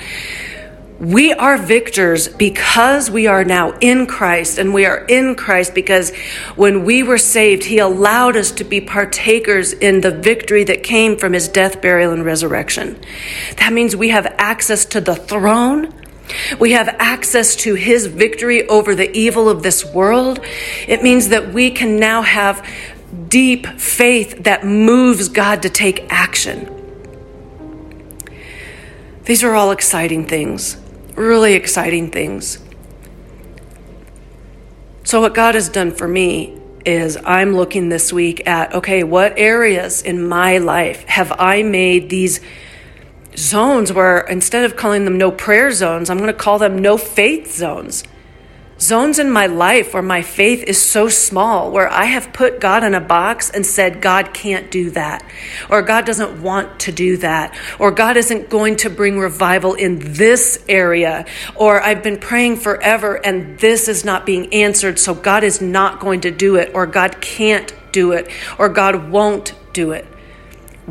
We 1.00 1.34
are 1.34 1.58
victors 1.58 2.28
because 2.28 3.10
we 3.10 3.26
are 3.26 3.44
now 3.44 3.72
in 3.82 4.06
Christ, 4.06 4.60
and 4.60 4.72
we 4.72 4.86
are 4.86 5.04
in 5.06 5.34
Christ 5.34 5.74
because 5.74 6.16
when 6.56 6.86
we 6.86 7.02
were 7.02 7.18
saved, 7.18 7.64
He 7.64 7.80
allowed 7.80 8.38
us 8.38 8.52
to 8.52 8.64
be 8.64 8.82
partakers 8.82 9.74
in 9.74 10.02
the 10.02 10.12
victory 10.12 10.64
that 10.66 10.84
came 10.84 11.18
from 11.18 11.34
His 11.34 11.48
death, 11.48 11.82
burial, 11.82 12.14
and 12.14 12.24
resurrection. 12.24 13.02
That 13.58 13.74
means 13.74 13.96
we 13.96 14.10
have 14.10 14.28
access 14.38 14.86
to 14.86 15.02
the 15.02 15.16
throne 15.16 15.92
we 16.60 16.72
have 16.72 16.88
access 17.00 17.56
to 17.58 17.76
his 17.76 18.08
victory 18.08 18.68
over 18.68 18.96
the 18.96 19.12
evil 19.18 19.50
of 19.50 19.64
this 19.64 19.86
world. 19.86 20.40
It 20.88 21.04
means 21.04 21.30
that 21.30 21.54
we 21.54 21.72
can 21.72 21.98
now 21.98 22.22
have 22.22 22.68
deep 23.28 23.68
faith 23.68 24.44
that 24.44 24.66
moves 24.66 25.30
God 25.30 25.64
to 25.64 25.70
take 25.70 26.12
action. 26.12 26.78
These 29.26 29.44
are 29.44 29.54
all 29.54 29.72
exciting 29.72 30.28
things, 30.28 30.78
really 31.16 31.54
exciting 31.54 32.12
things. 32.12 32.60
So, 35.04 35.22
what 35.22 35.34
God 35.34 35.56
has 35.56 35.70
done 35.70 35.92
for 35.92 36.08
me 36.08 36.58
is 36.86 37.18
I'm 37.24 37.56
looking 37.56 37.90
this 37.90 38.12
week 38.12 38.48
at 38.48 38.74
okay, 38.74 39.04
what 39.04 39.38
areas 39.38 40.02
in 40.02 40.28
my 40.28 40.58
life 40.58 41.04
have 41.06 41.32
I 41.38 41.64
made 41.64 42.10
these 42.10 42.40
zones 43.36 43.92
where 43.94 44.20
instead 44.20 44.66
of 44.66 44.76
calling 44.76 45.06
them 45.06 45.18
no 45.18 45.32
prayer 45.32 45.72
zones, 45.72 46.10
I'm 46.10 46.18
going 46.18 46.28
to 46.28 46.34
call 46.34 46.60
them 46.60 46.78
no 46.80 46.98
faith 46.98 47.52
zones. 47.54 48.04
Zones 48.80 49.20
in 49.20 49.30
my 49.30 49.46
life 49.46 49.94
where 49.94 50.02
my 50.02 50.24
faith 50.24 50.64
is 50.64 50.82
so 50.82 51.08
small, 51.08 51.72
where 51.72 51.88
I 51.88 52.06
have 52.06 52.34
put 52.34 52.60
God 52.60 52.84
in 52.84 52.96
a 52.96 53.00
box 53.00 53.52
and 53.52 53.64
said, 53.64 54.02
God 54.02 54.34
can't 54.34 54.72
do 54.72 54.90
that, 54.92 55.24
or 55.70 55.84
God 55.84 56.08
doesn't 56.08 56.42
want 56.42 56.80
to 56.80 56.92
do 56.92 57.18
that, 57.18 57.56
or 57.78 57.92
God 57.92 58.18
isn't 58.18 58.50
going 58.50 58.78
to 58.78 58.90
bring 58.90 59.20
revival 59.20 59.76
in 59.76 60.14
this 60.14 60.66
area, 60.68 61.26
or 61.56 61.80
I've 61.80 62.02
been 62.02 62.18
praying 62.18 62.58
forever 62.58 63.24
and 63.24 63.60
this 63.60 63.88
is 63.88 64.04
not 64.04 64.26
being 64.26 64.52
answered, 64.52 64.98
so 64.98 65.14
God 65.14 65.44
is 65.44 65.62
not 65.62 66.00
going 66.00 66.22
to 66.22 66.32
do 66.32 66.56
it, 66.56 66.72
or 66.74 66.88
God 66.88 67.22
can't 67.22 67.72
do 67.92 68.14
it, 68.14 68.32
or 68.58 68.68
God 68.68 69.12
won't 69.12 69.54
do 69.74 69.92
it. 69.92 70.08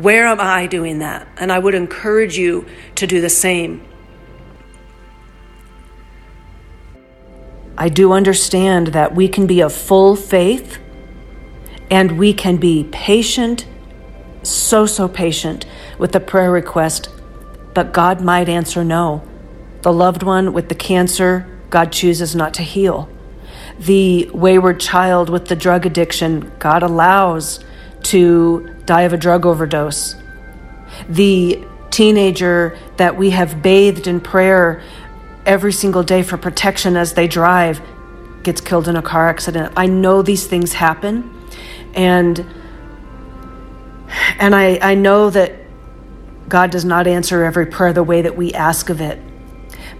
Where 0.01 0.25
am 0.25 0.39
I 0.39 0.67
doing 0.67 0.99
that? 0.99 1.27
And 1.37 1.51
I 1.51 1.59
would 1.59 1.75
encourage 1.75 2.37
you 2.37 2.65
to 2.95 3.05
do 3.07 3.21
the 3.21 3.29
same. 3.29 3.83
I 7.77 7.89
do 7.89 8.11
understand 8.13 8.87
that 8.87 9.15
we 9.15 9.27
can 9.27 9.47
be 9.47 9.61
of 9.61 9.73
full 9.73 10.15
faith 10.15 10.79
and 11.89 12.17
we 12.17 12.33
can 12.33 12.57
be 12.57 12.85
patient, 12.91 13.65
so, 14.43 14.85
so 14.85 15.07
patient 15.07 15.65
with 15.97 16.11
the 16.13 16.19
prayer 16.19 16.51
request, 16.51 17.09
but 17.73 17.93
God 17.93 18.21
might 18.21 18.49
answer 18.49 18.83
no. 18.83 19.23
The 19.81 19.93
loved 19.93 20.23
one 20.23 20.53
with 20.53 20.69
the 20.69 20.75
cancer, 20.75 21.47
God 21.69 21.91
chooses 21.91 22.35
not 22.35 22.53
to 22.55 22.63
heal. 22.63 23.09
the 23.79 24.29
wayward 24.33 24.79
child 24.79 25.29
with 25.29 25.47
the 25.47 25.55
drug 25.55 25.85
addiction, 25.85 26.51
God 26.59 26.83
allows 26.83 27.59
to 28.03 28.75
die 28.91 29.03
of 29.03 29.13
a 29.13 29.17
drug 29.17 29.45
overdose. 29.45 30.17
The 31.07 31.63
teenager 31.91 32.77
that 32.97 33.15
we 33.15 33.29
have 33.29 33.61
bathed 33.61 34.05
in 34.05 34.19
prayer 34.19 34.83
every 35.45 35.71
single 35.71 36.03
day 36.03 36.23
for 36.23 36.35
protection 36.35 36.97
as 36.97 37.13
they 37.13 37.25
drive 37.25 37.81
gets 38.43 38.59
killed 38.59 38.89
in 38.89 38.97
a 38.97 39.01
car 39.01 39.29
accident. 39.29 39.71
I 39.77 39.85
know 39.87 40.21
these 40.21 40.45
things 40.45 40.73
happen 40.73 41.13
and 41.93 42.45
and 44.37 44.53
I, 44.53 44.77
I 44.81 44.95
know 44.95 45.29
that 45.29 45.53
God 46.49 46.69
does 46.69 46.83
not 46.83 47.07
answer 47.07 47.45
every 47.45 47.67
prayer 47.67 47.93
the 47.93 48.03
way 48.03 48.21
that 48.23 48.35
we 48.35 48.51
ask 48.53 48.89
of 48.89 48.99
it. 48.99 49.17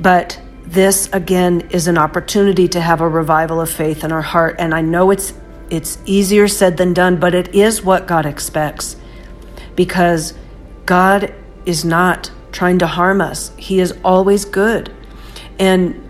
But 0.01 0.37
this 0.65 1.09
again 1.13 1.61
is 1.69 1.87
an 1.87 1.97
opportunity 1.97 2.67
to 2.67 2.81
have 2.81 2.99
a 2.99 3.07
revival 3.07 3.61
of 3.61 3.69
faith 3.69 4.03
in 4.03 4.11
our 4.11 4.21
heart 4.33 4.57
and 4.59 4.75
I 4.75 4.81
know 4.81 5.11
it's 5.11 5.31
it's 5.71 5.97
easier 6.05 6.47
said 6.47 6.77
than 6.77 6.93
done, 6.93 7.19
but 7.19 7.33
it 7.33 7.55
is 7.55 7.81
what 7.81 8.05
God 8.05 8.27
expects. 8.27 8.97
Because 9.75 10.35
God 10.85 11.33
is 11.65 11.83
not 11.85 12.29
trying 12.51 12.77
to 12.79 12.87
harm 12.87 13.21
us. 13.21 13.51
He 13.57 13.79
is 13.79 13.93
always 14.03 14.45
good. 14.45 14.93
And 15.57 16.09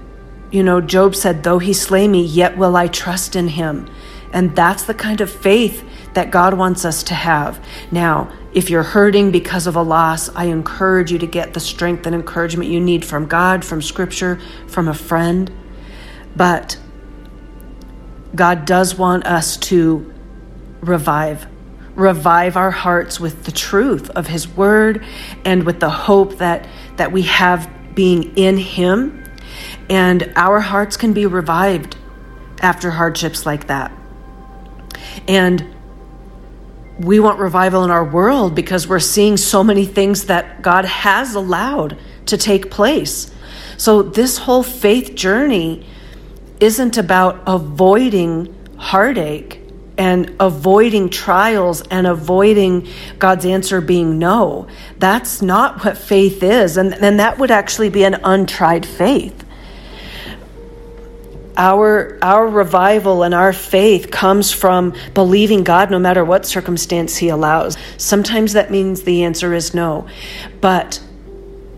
you 0.52 0.64
know, 0.64 0.82
Job 0.82 1.16
said, 1.16 1.44
Though 1.44 1.60
he 1.60 1.74
slay 1.74 2.08
me, 2.08 2.24
yet 2.24 2.58
will 2.58 2.76
I 2.76 2.88
trust 2.88 3.36
in 3.36 3.48
him. 3.50 3.90
And 4.34 4.56
that's 4.56 4.84
the 4.84 4.94
kind 4.94 5.22
of 5.22 5.30
faith 5.30 5.88
that 6.14 6.32
God 6.32 6.54
wants 6.54 6.84
us 6.84 7.04
to 7.04 7.14
have. 7.14 7.64
Now, 7.92 8.32
if 8.54 8.70
you're 8.70 8.84
hurting 8.84 9.32
because 9.32 9.68
of 9.68 9.76
a 9.76 9.82
loss, 9.82 10.30
I 10.36 10.46
encourage 10.46 11.12
you 11.12 11.20
to 11.20 11.28
get 11.28 11.54
the 11.54 11.60
strength 11.60 12.06
and 12.06 12.16
encouragement 12.16 12.70
you 12.70 12.80
need 12.80 13.06
from 13.06 13.28
God, 13.28 13.64
from 13.64 13.82
Scripture, 13.82 14.40
from 14.68 14.88
a 14.88 14.94
friend. 14.94 15.52
But 16.36 16.78
God 18.36 18.66
does 18.66 18.96
want 18.96 19.26
us 19.26 19.58
to 19.58 20.14
revive. 20.82 21.48
Revive 21.96 22.56
our 22.56 22.72
hearts 22.72 23.20
with 23.20 23.44
the 23.44 23.52
truth 23.52 24.10
of 24.12 24.28
His 24.28 24.48
Word 24.48 25.06
and 25.44 25.64
with 25.64 25.80
the 25.80 25.90
hope 25.90 26.38
that, 26.38 26.68
that 26.96 27.12
we 27.12 27.24
have 27.24 27.70
being 27.94 28.36
in 28.38 28.58
Him. 28.58 29.24
And 29.90 30.32
our 30.36 30.60
hearts 30.60 30.96
can 30.96 31.14
be 31.14 31.26
revived 31.26 31.98
after 32.62 32.92
hardships 32.92 33.46
like 33.46 33.68
that. 33.68 33.92
And 35.28 35.76
we 37.00 37.20
want 37.20 37.40
revival 37.40 37.84
in 37.84 37.92
our 37.92 38.06
world 38.06 38.56
because 38.56 38.88
we're 38.88 39.00
seeing 39.00 39.36
so 39.36 39.64
many 39.64 39.86
things 39.86 40.26
that 40.26 40.62
God 40.62 40.86
has 40.86 41.36
allowed 41.36 41.98
to 42.28 42.38
take 42.38 42.70
place. 42.70 43.32
So, 43.78 44.04
this 44.04 44.38
whole 44.38 44.64
faith 44.64 45.16
journey 45.16 45.86
isn't 46.62 46.98
about 46.98 47.44
avoiding 47.46 48.56
heartache 48.78 49.60
and 49.98 50.34
avoiding 50.40 51.10
trials 51.10 51.82
and 51.82 52.08
avoiding 52.08 52.88
God's 53.20 53.46
answer 53.46 53.82
being 53.82 54.18
no. 54.18 54.68
That's 54.98 55.42
not 55.42 55.84
what 55.84 55.98
faith 55.98 56.42
is. 56.42 56.78
And, 56.78 56.94
and 56.94 57.20
that 57.20 57.38
would 57.38 57.52
actually 57.52 57.90
be 57.90 58.04
an 58.04 58.16
untried 58.24 58.86
faith 58.86 59.46
our 61.58 62.18
our 62.22 62.48
revival 62.48 63.24
and 63.24 63.34
our 63.34 63.54
faith 63.54 64.10
comes 64.10 64.52
from 64.52 64.96
believing 65.14 65.64
God 65.64 65.92
no 65.92 66.00
matter 66.00 66.24
what 66.24 66.46
circumstance 66.46 67.18
he 67.18 67.30
allows. 67.30 67.78
Sometimes 67.98 68.54
that 68.54 68.72
means 68.72 69.04
the 69.04 69.24
answer 69.24 69.54
is 69.54 69.74
no. 69.74 70.08
But 70.60 71.00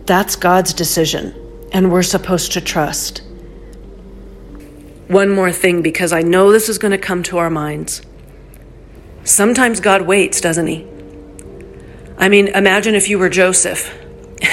that's 0.06 0.36
God's 0.36 0.74
decision 0.74 1.36
and 1.72 1.91
we're 1.91 2.04
supposed 2.04 2.54
to 2.54 2.62
trust. 2.62 3.22
One 5.07 5.29
more 5.29 5.51
thing 5.51 5.81
because 5.81 6.13
I 6.13 6.21
know 6.21 6.51
this 6.51 6.69
is 6.69 6.77
going 6.77 6.91
to 6.91 6.97
come 6.97 7.23
to 7.23 7.37
our 7.37 7.49
minds. 7.49 8.01
Sometimes 9.23 9.79
God 9.79 10.03
waits, 10.03 10.41
doesn't 10.41 10.67
he? 10.67 10.87
I 12.17 12.29
mean, 12.29 12.47
imagine 12.49 12.95
if 12.95 13.09
you 13.09 13.19
were 13.19 13.29
Joseph 13.29 13.93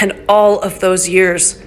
and 0.01 0.25
all 0.29 0.61
of 0.61 0.81
those 0.81 1.09
years 1.09 1.61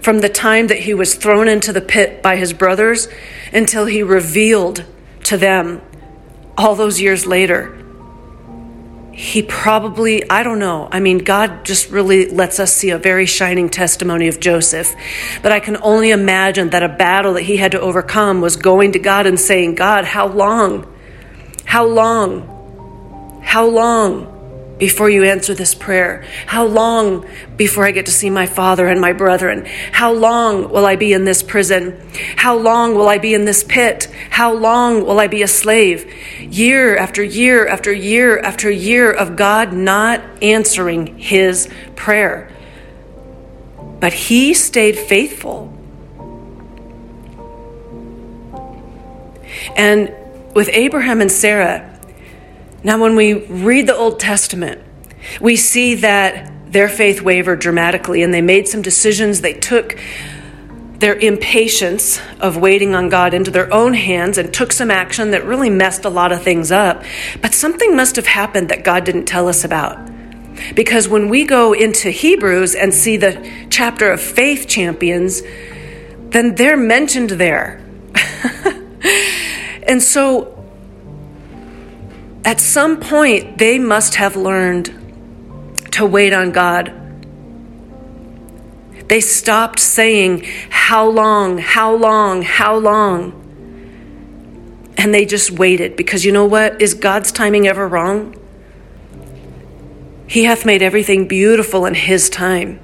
from 0.00 0.20
the 0.20 0.28
time 0.28 0.68
that 0.68 0.78
he 0.78 0.94
was 0.94 1.14
thrown 1.14 1.48
into 1.48 1.72
the 1.72 1.80
pit 1.80 2.22
by 2.22 2.36
his 2.36 2.52
brothers 2.52 3.08
until 3.52 3.86
he 3.86 4.02
revealed 4.02 4.84
to 5.24 5.36
them 5.36 5.82
all 6.56 6.74
those 6.74 7.00
years 7.00 7.26
later. 7.26 7.79
He 9.20 9.42
probably, 9.42 10.28
I 10.30 10.42
don't 10.42 10.58
know. 10.58 10.88
I 10.90 10.98
mean, 10.98 11.18
God 11.18 11.62
just 11.62 11.90
really 11.90 12.30
lets 12.30 12.58
us 12.58 12.72
see 12.72 12.88
a 12.88 12.96
very 12.96 13.26
shining 13.26 13.68
testimony 13.68 14.28
of 14.28 14.40
Joseph. 14.40 14.94
But 15.42 15.52
I 15.52 15.60
can 15.60 15.76
only 15.82 16.10
imagine 16.10 16.70
that 16.70 16.82
a 16.82 16.88
battle 16.88 17.34
that 17.34 17.42
he 17.42 17.58
had 17.58 17.72
to 17.72 17.80
overcome 17.82 18.40
was 18.40 18.56
going 18.56 18.92
to 18.92 18.98
God 18.98 19.26
and 19.26 19.38
saying, 19.38 19.74
God, 19.74 20.06
how 20.06 20.26
long? 20.26 20.90
How 21.66 21.84
long? 21.84 23.42
How 23.44 23.66
long? 23.66 24.39
Before 24.80 25.08
you 25.08 25.22
answer 25.22 25.54
this 25.54 25.74
prayer? 25.74 26.24
How 26.46 26.64
long 26.66 27.28
before 27.56 27.84
I 27.84 27.92
get 27.92 28.06
to 28.06 28.12
see 28.12 28.30
my 28.30 28.46
father 28.46 28.88
and 28.88 29.00
my 29.00 29.12
brethren? 29.12 29.66
How 29.92 30.12
long 30.12 30.70
will 30.70 30.86
I 30.86 30.96
be 30.96 31.12
in 31.12 31.24
this 31.24 31.42
prison? 31.44 32.00
How 32.34 32.56
long 32.56 32.96
will 32.96 33.08
I 33.08 33.18
be 33.18 33.34
in 33.34 33.44
this 33.44 33.62
pit? 33.62 34.08
How 34.30 34.52
long 34.52 35.04
will 35.04 35.20
I 35.20 35.28
be 35.28 35.42
a 35.42 35.48
slave? 35.48 36.12
Year 36.40 36.96
after 36.96 37.22
year 37.22 37.68
after 37.68 37.92
year 37.92 38.40
after 38.40 38.70
year 38.70 39.12
of 39.12 39.36
God 39.36 39.72
not 39.72 40.20
answering 40.42 41.18
his 41.18 41.68
prayer. 41.94 42.50
But 44.00 44.14
he 44.14 44.54
stayed 44.54 44.98
faithful. 44.98 45.76
And 49.76 50.14
with 50.54 50.70
Abraham 50.72 51.20
and 51.20 51.30
Sarah, 51.30 51.89
now, 52.82 52.98
when 53.00 53.14
we 53.14 53.34
read 53.34 53.86
the 53.86 53.94
Old 53.94 54.18
Testament, 54.18 54.80
we 55.40 55.56
see 55.56 55.96
that 55.96 56.72
their 56.72 56.88
faith 56.88 57.20
wavered 57.20 57.60
dramatically 57.60 58.22
and 58.22 58.32
they 58.32 58.40
made 58.40 58.68
some 58.68 58.80
decisions. 58.80 59.42
They 59.42 59.52
took 59.52 59.98
their 60.98 61.14
impatience 61.14 62.20
of 62.40 62.56
waiting 62.56 62.94
on 62.94 63.08
God 63.08 63.34
into 63.34 63.50
their 63.50 63.72
own 63.72 63.94
hands 63.94 64.38
and 64.38 64.52
took 64.52 64.72
some 64.72 64.90
action 64.90 65.32
that 65.32 65.44
really 65.44 65.70
messed 65.70 66.04
a 66.04 66.10
lot 66.10 66.32
of 66.32 66.42
things 66.42 66.70
up. 66.70 67.02
But 67.42 67.52
something 67.52 67.96
must 67.96 68.16
have 68.16 68.26
happened 68.26 68.70
that 68.70 68.84
God 68.84 69.04
didn't 69.04 69.26
tell 69.26 69.48
us 69.48 69.64
about. 69.64 69.98
Because 70.74 71.08
when 71.08 71.28
we 71.28 71.44
go 71.44 71.72
into 71.72 72.10
Hebrews 72.10 72.74
and 72.74 72.94
see 72.94 73.16
the 73.16 73.66
chapter 73.70 74.10
of 74.10 74.20
faith 74.20 74.68
champions, 74.68 75.42
then 76.30 76.54
they're 76.54 76.76
mentioned 76.76 77.30
there. 77.30 77.82
and 79.82 80.02
so 80.02 80.59
at 82.44 82.60
some 82.60 83.00
point, 83.00 83.58
they 83.58 83.78
must 83.78 84.14
have 84.14 84.36
learned 84.36 84.86
to 85.92 86.06
wait 86.06 86.32
on 86.32 86.52
God. 86.52 86.92
They 89.08 89.20
stopped 89.20 89.78
saying, 89.78 90.44
How 90.70 91.08
long, 91.08 91.58
how 91.58 91.94
long, 91.94 92.42
how 92.42 92.76
long? 92.76 93.36
And 94.96 95.12
they 95.12 95.24
just 95.24 95.50
waited 95.50 95.96
because 95.96 96.24
you 96.24 96.32
know 96.32 96.44
what? 96.44 96.80
Is 96.80 96.94
God's 96.94 97.32
timing 97.32 97.66
ever 97.66 97.86
wrong? 97.88 98.36
He 100.26 100.44
hath 100.44 100.64
made 100.64 100.82
everything 100.82 101.26
beautiful 101.26 101.86
in 101.86 101.94
His 101.94 102.30
time. 102.30 102.80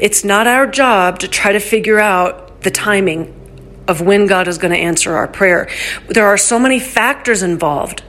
It's 0.00 0.24
not 0.24 0.46
our 0.46 0.66
job 0.66 1.18
to 1.20 1.28
try 1.28 1.52
to 1.52 1.60
figure 1.60 1.98
out 1.98 2.62
the 2.62 2.70
timing 2.70 3.41
of 3.88 4.00
when 4.00 4.26
God 4.26 4.48
is 4.48 4.58
going 4.58 4.72
to 4.72 4.78
answer 4.78 5.14
our 5.14 5.28
prayer. 5.28 5.68
There 6.08 6.26
are 6.26 6.38
so 6.38 6.58
many 6.58 6.78
factors 6.78 7.42
involved. 7.42 8.02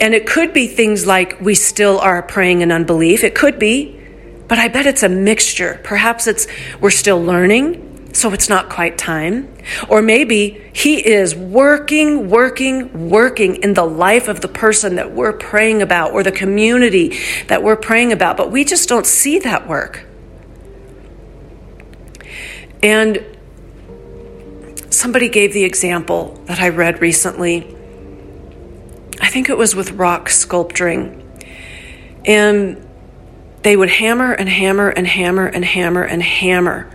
And 0.00 0.14
it 0.14 0.26
could 0.26 0.52
be 0.52 0.66
things 0.66 1.06
like 1.06 1.40
we 1.40 1.54
still 1.54 1.98
are 1.98 2.22
praying 2.22 2.60
in 2.60 2.70
unbelief. 2.70 3.24
It 3.24 3.34
could 3.34 3.58
be, 3.58 3.98
but 4.46 4.58
I 4.58 4.68
bet 4.68 4.86
it's 4.86 5.02
a 5.02 5.08
mixture. 5.08 5.80
Perhaps 5.84 6.26
it's 6.26 6.46
we're 6.80 6.90
still 6.90 7.22
learning, 7.22 8.14
so 8.14 8.32
it's 8.32 8.48
not 8.48 8.70
quite 8.70 8.96
time. 8.96 9.52
Or 9.88 10.00
maybe 10.00 10.70
He 10.72 11.04
is 11.04 11.34
working, 11.34 12.30
working, 12.30 13.10
working 13.10 13.56
in 13.56 13.74
the 13.74 13.84
life 13.84 14.28
of 14.28 14.40
the 14.40 14.48
person 14.48 14.96
that 14.96 15.12
we're 15.12 15.32
praying 15.32 15.82
about 15.82 16.12
or 16.12 16.22
the 16.22 16.32
community 16.32 17.18
that 17.48 17.62
we're 17.62 17.76
praying 17.76 18.12
about, 18.12 18.36
but 18.36 18.50
we 18.52 18.64
just 18.64 18.88
don't 18.88 19.06
see 19.06 19.40
that 19.40 19.68
work. 19.68 20.06
And 22.82 23.24
somebody 24.98 25.28
gave 25.28 25.52
the 25.52 25.62
example 25.62 26.34
that 26.46 26.58
I 26.60 26.70
read 26.70 27.00
recently. 27.00 27.58
I 29.20 29.28
think 29.28 29.48
it 29.48 29.56
was 29.56 29.76
with 29.76 29.92
rock 29.92 30.28
sculpturing. 30.28 31.24
And 32.24 32.84
they 33.62 33.76
would 33.76 33.90
hammer 33.90 34.32
and 34.32 34.48
hammer 34.48 34.88
and 34.88 35.06
hammer 35.06 35.46
and 35.46 35.64
hammer 35.64 36.02
and 36.02 36.22
hammer. 36.22 36.90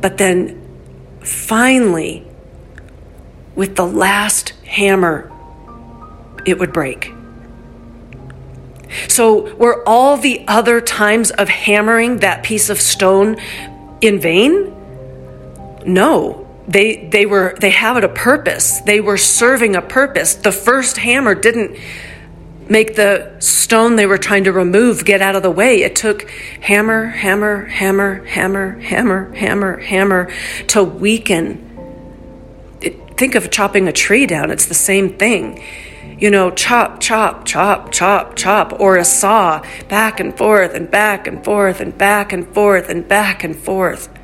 But 0.00 0.18
then 0.18 0.62
finally, 1.20 2.24
with 3.56 3.74
the 3.74 3.86
last 3.86 4.50
hammer, 4.64 5.32
it 6.44 6.60
would 6.60 6.72
break. 6.72 7.12
So, 9.08 9.52
were 9.56 9.82
all 9.88 10.16
the 10.16 10.44
other 10.46 10.80
times 10.80 11.32
of 11.32 11.48
hammering 11.48 12.18
that 12.18 12.44
piece 12.44 12.70
of 12.70 12.80
stone 12.80 13.36
in 14.00 14.20
vain? 14.20 14.75
No, 15.86 16.46
they 16.66 17.06
they 17.06 17.26
were 17.26 17.56
they 17.60 17.70
have 17.70 17.96
it 17.96 18.04
a 18.04 18.08
purpose. 18.08 18.80
They 18.80 19.00
were 19.00 19.16
serving 19.16 19.76
a 19.76 19.82
purpose. 19.82 20.34
The 20.34 20.52
first 20.52 20.96
hammer 20.96 21.34
didn't 21.34 21.78
make 22.68 22.96
the 22.96 23.36
stone 23.38 23.94
they 23.94 24.06
were 24.06 24.18
trying 24.18 24.44
to 24.44 24.52
remove 24.52 25.04
get 25.04 25.22
out 25.22 25.36
of 25.36 25.42
the 25.44 25.50
way. 25.50 25.82
It 25.82 25.94
took 25.94 26.28
hammer, 26.60 27.06
hammer, 27.06 27.66
hammer, 27.66 28.24
hammer, 28.24 28.80
hammer, 28.80 29.32
hammer, 29.32 29.78
hammer 29.78 30.32
to 30.68 30.82
weaken. 30.82 31.62
It, 32.80 33.16
think 33.16 33.36
of 33.36 33.50
chopping 33.52 33.86
a 33.86 33.92
tree 33.92 34.26
down. 34.26 34.50
It's 34.50 34.66
the 34.66 34.74
same 34.74 35.16
thing. 35.16 35.62
You 36.18 36.30
know, 36.30 36.50
chop, 36.50 37.00
chop, 37.00 37.44
chop, 37.44 37.92
chop, 37.92 38.36
chop, 38.36 38.80
or 38.80 38.96
a 38.96 39.04
saw, 39.04 39.62
back 39.88 40.18
and 40.18 40.36
forth 40.36 40.74
and 40.74 40.90
back 40.90 41.26
and 41.28 41.44
forth 41.44 41.80
and 41.80 41.96
back 41.96 42.32
and 42.32 42.48
forth 42.52 42.88
and 42.88 43.06
back 43.06 43.44
and 43.44 43.54
forth 43.54 44.15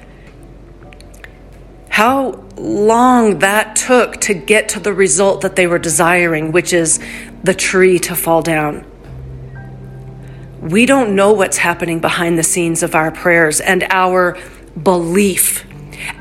how 1.92 2.30
long 2.56 3.40
that 3.40 3.76
took 3.76 4.18
to 4.18 4.32
get 4.32 4.70
to 4.70 4.80
the 4.80 4.94
result 4.94 5.42
that 5.42 5.56
they 5.56 5.66
were 5.66 5.78
desiring, 5.78 6.50
which 6.50 6.72
is 6.72 6.98
the 7.44 7.52
tree 7.52 7.98
to 7.98 8.16
fall 8.16 8.40
down. 8.40 8.82
We 10.62 10.86
don't 10.86 11.14
know 11.14 11.34
what's 11.34 11.58
happening 11.58 12.00
behind 12.00 12.38
the 12.38 12.42
scenes 12.42 12.82
of 12.82 12.94
our 12.94 13.10
prayers 13.10 13.60
and 13.60 13.84
our 13.90 14.38
belief, 14.82 15.66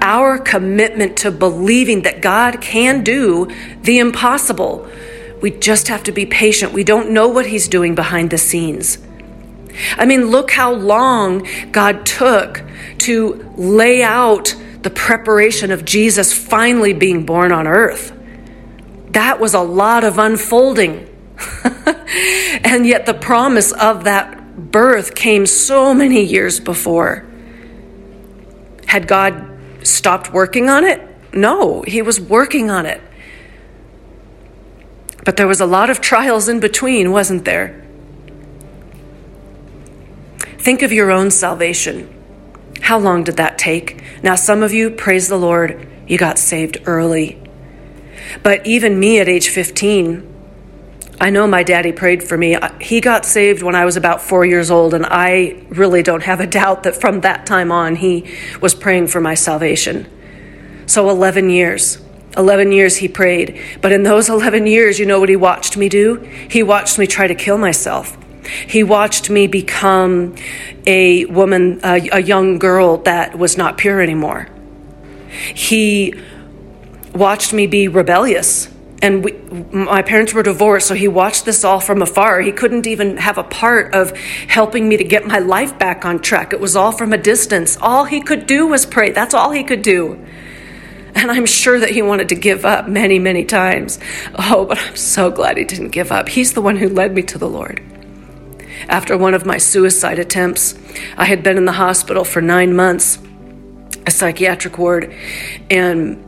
our 0.01 0.37
commitment 0.37 1.15
to 1.19 1.31
believing 1.31 2.01
that 2.01 2.21
God 2.21 2.59
can 2.59 3.01
do 3.01 3.47
the 3.83 3.99
impossible. 3.99 4.85
We 5.41 5.51
just 5.51 5.87
have 5.87 6.03
to 6.03 6.11
be 6.11 6.25
patient. 6.25 6.73
We 6.73 6.83
don't 6.83 7.11
know 7.11 7.29
what 7.29 7.45
He's 7.45 7.69
doing 7.69 7.95
behind 7.95 8.29
the 8.29 8.37
scenes. 8.37 8.97
I 9.97 10.03
mean, 10.03 10.31
look 10.31 10.51
how 10.51 10.73
long 10.73 11.47
God 11.71 12.05
took 12.05 12.61
to 12.97 13.53
lay 13.55 14.03
out 14.03 14.53
the 14.81 14.89
preparation 14.89 15.71
of 15.71 15.85
Jesus 15.85 16.33
finally 16.33 16.93
being 16.93 17.25
born 17.25 17.51
on 17.51 17.67
earth. 17.67 18.17
That 19.11 19.39
was 19.39 19.53
a 19.53 19.61
lot 19.61 20.03
of 20.03 20.17
unfolding. 20.17 21.07
and 22.63 22.85
yet, 22.85 23.05
the 23.05 23.13
promise 23.13 23.71
of 23.71 24.05
that 24.05 24.71
birth 24.71 25.15
came 25.15 25.45
so 25.45 25.93
many 25.93 26.23
years 26.23 26.59
before. 26.59 27.25
Had 28.87 29.07
God 29.07 29.47
stopped 29.83 30.33
working 30.33 30.69
on 30.69 30.83
it? 30.83 31.01
No, 31.33 31.81
He 31.83 32.01
was 32.01 32.19
working 32.19 32.69
on 32.69 32.85
it. 32.85 33.01
But 35.23 35.37
there 35.37 35.47
was 35.47 35.61
a 35.61 35.65
lot 35.65 35.89
of 35.89 36.01
trials 36.01 36.49
in 36.49 36.59
between, 36.59 37.11
wasn't 37.11 37.45
there? 37.45 37.85
Think 40.57 40.81
of 40.81 40.91
your 40.91 41.11
own 41.11 41.31
salvation. 41.31 42.20
How 42.81 42.99
long 42.99 43.23
did 43.23 43.37
that 43.37 43.57
take? 43.57 44.03
Now, 44.23 44.35
some 44.35 44.63
of 44.63 44.73
you, 44.73 44.89
praise 44.89 45.27
the 45.27 45.37
Lord, 45.37 45.87
you 46.07 46.17
got 46.17 46.37
saved 46.37 46.81
early. 46.85 47.41
But 48.43 48.65
even 48.65 48.99
me 48.99 49.19
at 49.19 49.29
age 49.29 49.49
15, 49.49 50.27
I 51.19 51.29
know 51.29 51.45
my 51.45 51.61
daddy 51.61 51.91
prayed 51.91 52.23
for 52.23 52.37
me. 52.37 52.57
He 52.79 52.99
got 52.99 53.25
saved 53.25 53.61
when 53.61 53.75
I 53.75 53.85
was 53.85 53.95
about 53.95 54.21
four 54.21 54.43
years 54.43 54.71
old, 54.71 54.93
and 54.95 55.05
I 55.05 55.63
really 55.69 56.01
don't 56.01 56.23
have 56.23 56.39
a 56.39 56.47
doubt 56.47 56.83
that 56.83 56.99
from 56.99 57.21
that 57.21 57.45
time 57.45 57.71
on, 57.71 57.95
he 57.95 58.35
was 58.59 58.73
praying 58.73 59.07
for 59.07 59.21
my 59.21 59.35
salvation. 59.35 60.07
So, 60.87 61.09
11 61.09 61.49
years. 61.49 61.99
11 62.35 62.71
years 62.71 62.97
he 62.97 63.07
prayed. 63.07 63.61
But 63.81 63.91
in 63.91 64.03
those 64.03 64.29
11 64.29 64.65
years, 64.65 64.99
you 64.99 65.05
know 65.05 65.19
what 65.19 65.29
he 65.29 65.35
watched 65.35 65.77
me 65.77 65.89
do? 65.89 66.15
He 66.49 66.63
watched 66.63 66.97
me 66.97 67.05
try 67.05 67.27
to 67.27 67.35
kill 67.35 67.57
myself. 67.57 68.17
He 68.43 68.83
watched 68.83 69.29
me 69.29 69.47
become 69.47 70.35
a 70.85 71.25
woman, 71.25 71.79
a, 71.83 72.09
a 72.11 72.19
young 72.21 72.59
girl 72.59 72.97
that 72.97 73.37
was 73.37 73.57
not 73.57 73.77
pure 73.77 74.01
anymore. 74.01 74.47
He 75.53 76.13
watched 77.13 77.53
me 77.53 77.67
be 77.67 77.87
rebellious. 77.87 78.69
And 79.03 79.25
we, 79.25 79.31
my 79.71 80.03
parents 80.03 80.31
were 80.31 80.43
divorced, 80.43 80.87
so 80.87 80.93
he 80.93 81.07
watched 81.07 81.45
this 81.45 81.63
all 81.63 81.79
from 81.79 82.03
afar. 82.03 82.41
He 82.41 82.51
couldn't 82.51 82.85
even 82.85 83.17
have 83.17 83.39
a 83.39 83.43
part 83.43 83.95
of 83.95 84.15
helping 84.47 84.87
me 84.87 84.97
to 84.97 85.03
get 85.03 85.25
my 85.25 85.39
life 85.39 85.79
back 85.79 86.05
on 86.05 86.19
track. 86.19 86.53
It 86.53 86.59
was 86.59 86.75
all 86.75 86.91
from 86.91 87.11
a 87.11 87.17
distance. 87.17 87.77
All 87.81 88.05
he 88.05 88.21
could 88.21 88.45
do 88.45 88.67
was 88.67 88.85
pray. 88.85 89.09
That's 89.09 89.33
all 89.33 89.51
he 89.51 89.63
could 89.63 89.81
do. 89.81 90.23
And 91.15 91.31
I'm 91.31 91.47
sure 91.47 91.79
that 91.79 91.89
he 91.89 92.03
wanted 92.03 92.29
to 92.29 92.35
give 92.35 92.63
up 92.63 92.87
many, 92.87 93.17
many 93.17 93.43
times. 93.43 93.99
Oh, 94.35 94.65
but 94.65 94.77
I'm 94.77 94.95
so 94.95 95.31
glad 95.31 95.57
he 95.57 95.65
didn't 95.65 95.89
give 95.89 96.11
up. 96.11 96.29
He's 96.29 96.53
the 96.53 96.61
one 96.61 96.77
who 96.77 96.87
led 96.87 97.13
me 97.13 97.23
to 97.23 97.39
the 97.39 97.49
Lord 97.49 97.81
after 98.87 99.17
one 99.17 99.33
of 99.33 99.45
my 99.45 99.57
suicide 99.57 100.19
attempts. 100.19 100.75
I 101.17 101.25
had 101.25 101.43
been 101.43 101.57
in 101.57 101.65
the 101.65 101.71
hospital 101.71 102.23
for 102.23 102.41
nine 102.41 102.75
months, 102.75 103.19
a 104.05 104.11
psychiatric 104.11 104.77
ward, 104.77 105.13
and 105.69 106.27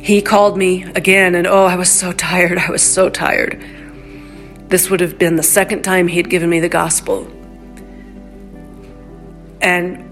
he 0.00 0.22
called 0.22 0.56
me 0.56 0.84
again, 0.94 1.34
and 1.34 1.46
oh, 1.46 1.64
I 1.64 1.76
was 1.76 1.90
so 1.90 2.12
tired. 2.12 2.58
I 2.58 2.70
was 2.70 2.82
so 2.82 3.10
tired. 3.10 3.62
This 4.68 4.88
would 4.88 5.00
have 5.00 5.18
been 5.18 5.36
the 5.36 5.42
second 5.42 5.82
time 5.82 6.08
he'd 6.08 6.30
given 6.30 6.48
me 6.48 6.60
the 6.60 6.68
gospel. 6.68 7.28
And 9.60 10.06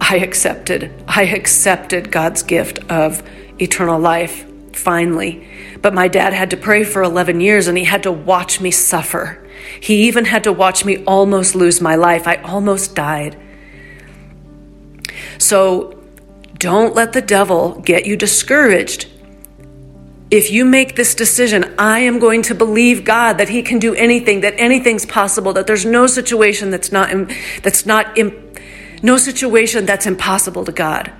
I 0.00 0.18
accepted. 0.18 0.92
I 1.08 1.24
accepted 1.24 2.12
God's 2.12 2.42
gift 2.42 2.78
of 2.90 3.22
eternal 3.60 3.98
life 3.98 4.46
finally. 4.72 5.46
But 5.82 5.94
my 5.94 6.08
dad 6.08 6.32
had 6.32 6.50
to 6.50 6.56
pray 6.56 6.84
for 6.84 7.02
11 7.02 7.40
years 7.40 7.66
and 7.66 7.76
he 7.76 7.84
had 7.84 8.04
to 8.04 8.12
watch 8.12 8.60
me 8.60 8.70
suffer. 8.70 9.44
He 9.80 10.06
even 10.08 10.24
had 10.26 10.44
to 10.44 10.52
watch 10.52 10.84
me 10.84 11.04
almost 11.04 11.54
lose 11.54 11.80
my 11.80 11.94
life. 11.94 12.26
I 12.26 12.36
almost 12.36 12.94
died. 12.94 13.36
So 15.38 16.02
don't 16.58 16.94
let 16.94 17.12
the 17.12 17.22
devil 17.22 17.80
get 17.80 18.06
you 18.06 18.16
discouraged. 18.16 19.06
If 20.30 20.50
you 20.50 20.64
make 20.64 20.96
this 20.96 21.14
decision, 21.14 21.74
I 21.78 22.00
am 22.00 22.18
going 22.18 22.42
to 22.42 22.54
believe 22.54 23.04
God 23.04 23.38
that 23.38 23.48
He 23.48 23.62
can 23.62 23.78
do 23.78 23.94
anything, 23.94 24.42
that 24.42 24.54
anything's 24.58 25.06
possible, 25.06 25.52
that 25.54 25.66
there's 25.66 25.86
no 25.86 26.06
situation 26.06 26.70
that's 26.70 26.92
not 26.92 27.08
that's 27.62 27.86
not 27.86 28.18
no 29.02 29.16
situation 29.16 29.86
that's 29.86 30.06
impossible 30.06 30.64
to 30.64 30.72
God 30.72 31.12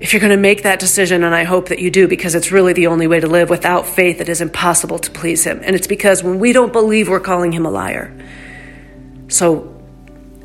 if 0.00 0.12
you're 0.12 0.20
going 0.20 0.30
to 0.30 0.36
make 0.36 0.62
that 0.62 0.78
decision, 0.78 1.24
and 1.24 1.34
I 1.34 1.44
hope 1.44 1.68
that 1.68 1.80
you 1.80 1.90
do, 1.90 2.06
because 2.06 2.34
it's 2.34 2.52
really 2.52 2.72
the 2.72 2.86
only 2.86 3.06
way 3.06 3.18
to 3.18 3.26
live, 3.26 3.50
without 3.50 3.86
faith, 3.86 4.20
it 4.20 4.28
is 4.28 4.40
impossible 4.40 4.98
to 5.00 5.10
please 5.10 5.44
Him. 5.44 5.60
And 5.64 5.74
it's 5.74 5.88
because 5.88 6.22
when 6.22 6.38
we 6.38 6.52
don't 6.52 6.72
believe, 6.72 7.08
we're 7.08 7.20
calling 7.20 7.52
Him 7.52 7.66
a 7.66 7.70
liar. 7.70 8.14
So 9.28 9.58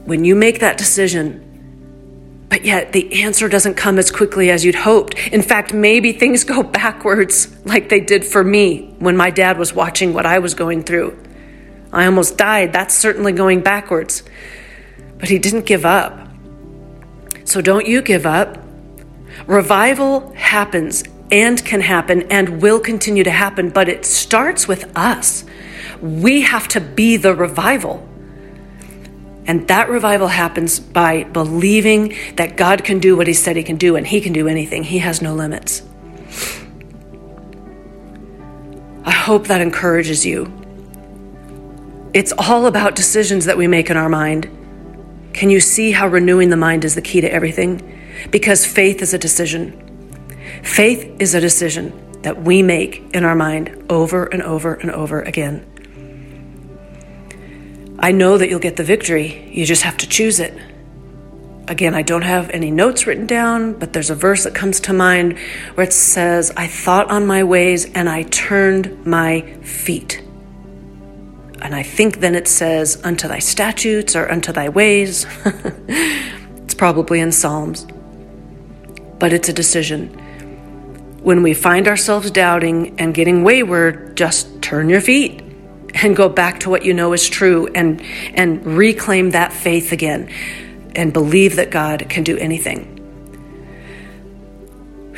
when 0.05 0.25
you 0.25 0.35
make 0.35 0.59
that 0.59 0.77
decision, 0.77 2.45
but 2.49 2.65
yet 2.65 2.93
the 2.93 3.23
answer 3.23 3.47
doesn't 3.47 3.75
come 3.75 3.99
as 3.99 4.11
quickly 4.11 4.49
as 4.49 4.65
you'd 4.65 4.75
hoped. 4.75 5.15
In 5.29 5.41
fact, 5.41 5.73
maybe 5.73 6.13
things 6.13 6.43
go 6.43 6.63
backwards 6.81 7.55
like 7.65 7.89
they 7.89 7.99
did 7.99 8.25
for 8.25 8.43
me 8.43 8.95
when 8.99 9.15
my 9.15 9.29
dad 9.29 9.57
was 9.57 9.73
watching 9.73 10.13
what 10.13 10.25
I 10.25 10.39
was 10.39 10.55
going 10.55 10.83
through. 10.83 11.17
I 11.91 12.05
almost 12.05 12.37
died. 12.37 12.73
That's 12.73 12.95
certainly 12.95 13.33
going 13.33 13.61
backwards. 13.61 14.23
But 15.19 15.29
he 15.29 15.37
didn't 15.37 15.67
give 15.67 15.85
up. 15.85 16.27
So 17.45 17.61
don't 17.61 17.85
you 17.85 18.01
give 18.01 18.25
up. 18.25 18.62
Revival 19.47 20.31
happens 20.33 21.03
and 21.31 21.63
can 21.65 21.81
happen 21.81 22.23
and 22.31 22.61
will 22.61 22.79
continue 22.79 23.23
to 23.23 23.31
happen, 23.31 23.69
but 23.69 23.89
it 23.89 24.05
starts 24.05 24.67
with 24.67 24.95
us. 24.95 25.43
We 26.01 26.41
have 26.41 26.67
to 26.69 26.81
be 26.81 27.17
the 27.17 27.33
revival. 27.33 28.07
And 29.45 29.67
that 29.67 29.89
revival 29.89 30.27
happens 30.27 30.79
by 30.79 31.23
believing 31.25 32.15
that 32.35 32.55
God 32.55 32.83
can 32.83 32.99
do 32.99 33.17
what 33.17 33.27
He 33.27 33.33
said 33.33 33.55
He 33.55 33.63
can 33.63 33.77
do, 33.77 33.95
and 33.95 34.07
He 34.07 34.21
can 34.21 34.31
do 34.31 34.47
anything. 34.47 34.83
He 34.83 34.99
has 34.99 35.21
no 35.21 35.33
limits. 35.33 35.81
I 39.03 39.11
hope 39.11 39.47
that 39.47 39.59
encourages 39.59 40.25
you. 40.25 40.51
It's 42.13 42.31
all 42.37 42.67
about 42.67 42.95
decisions 42.95 43.45
that 43.45 43.57
we 43.57 43.67
make 43.67 43.89
in 43.89 43.97
our 43.97 44.07
mind. 44.07 44.49
Can 45.33 45.49
you 45.49 45.59
see 45.59 45.91
how 45.91 46.07
renewing 46.07 46.49
the 46.49 46.57
mind 46.57 46.85
is 46.85 46.95
the 46.95 47.01
key 47.01 47.19
to 47.21 47.31
everything? 47.31 48.02
Because 48.31 48.65
faith 48.65 49.01
is 49.01 49.13
a 49.13 49.17
decision. 49.17 49.79
Faith 50.63 51.15
is 51.19 51.33
a 51.35 51.41
decision 51.41 51.99
that 52.23 52.41
we 52.41 52.63
make 52.63 53.03
in 53.13 53.23
our 53.23 53.35
mind 53.35 53.85
over 53.89 54.25
and 54.25 54.41
over 54.41 54.73
and 54.73 54.89
over 54.91 55.21
again. 55.21 55.69
I 57.99 58.11
know 58.11 58.37
that 58.37 58.49
you'll 58.49 58.59
get 58.59 58.75
the 58.75 58.83
victory, 58.83 59.49
you 59.53 59.65
just 59.65 59.83
have 59.83 59.97
to 59.97 60.07
choose 60.07 60.39
it. 60.39 60.57
Again, 61.67 61.93
I 61.93 62.01
don't 62.01 62.23
have 62.23 62.49
any 62.49 62.71
notes 62.71 63.07
written 63.07 63.25
down, 63.25 63.73
but 63.73 63.93
there's 63.93 64.09
a 64.09 64.15
verse 64.15 64.43
that 64.43 64.53
comes 64.53 64.81
to 64.81 64.93
mind 64.93 65.39
where 65.75 65.87
it 65.87 65.93
says, 65.93 66.51
I 66.57 66.67
thought 66.67 67.09
on 67.09 67.25
my 67.25 67.43
ways 67.43 67.85
and 67.93 68.09
I 68.09 68.23
turned 68.23 69.05
my 69.05 69.41
feet. 69.61 70.21
And 71.61 71.73
I 71.73 71.83
think 71.83 72.19
then 72.19 72.35
it 72.35 72.49
says, 72.49 73.01
unto 73.05 73.29
thy 73.29 73.39
statutes 73.39 74.17
or 74.17 74.29
unto 74.29 74.51
thy 74.51 74.67
ways. 74.67 75.25
it's 75.45 76.73
probably 76.73 77.21
in 77.21 77.31
Psalms 77.31 77.85
but 79.23 79.31
it's 79.31 79.47
a 79.47 79.53
decision. 79.53 80.09
When 81.23 81.43
we 81.43 81.53
find 81.53 81.87
ourselves 81.87 82.29
doubting 82.29 82.99
and 82.99 83.13
getting 83.13 83.45
wayward, 83.45 84.17
just 84.17 84.61
turn 84.61 84.89
your 84.89 84.99
feet 84.99 85.41
and 85.93 86.13
go 86.13 86.27
back 86.27 86.59
to 86.59 86.69
what 86.69 86.83
you 86.83 86.93
know 86.93 87.13
is 87.13 87.29
true 87.29 87.69
and 87.73 88.01
and 88.33 88.65
reclaim 88.65 89.29
that 89.29 89.53
faith 89.53 89.93
again 89.93 90.29
and 90.93 91.13
believe 91.13 91.55
that 91.55 91.71
God 91.71 92.09
can 92.09 92.25
do 92.25 92.37
anything. 92.37 92.83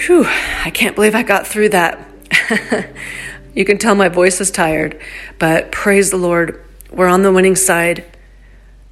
Whew, 0.05 0.25
I 0.63 0.69
can't 0.69 0.93
believe 0.93 1.15
I 1.15 1.23
got 1.23 1.47
through 1.47 1.69
that. 1.69 2.07
you 3.55 3.65
can 3.65 3.79
tell 3.79 3.95
my 3.95 4.09
voice 4.09 4.39
is 4.39 4.51
tired, 4.51 5.01
but 5.39 5.71
praise 5.71 6.11
the 6.11 6.17
Lord, 6.17 6.63
we're 6.91 7.07
on 7.07 7.23
the 7.23 7.33
winning 7.33 7.55
side. 7.55 8.05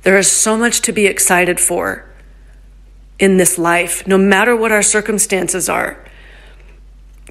There 0.02 0.18
is 0.18 0.32
so 0.32 0.58
much 0.58 0.82
to 0.82 0.92
be 0.92 1.06
excited 1.06 1.60
for 1.60 2.12
in 3.24 3.38
this 3.38 3.58
life, 3.58 4.06
no 4.06 4.18
matter 4.18 4.54
what 4.54 4.74
our 4.74 4.82
circumstances 4.82 5.70
are. 5.70 5.98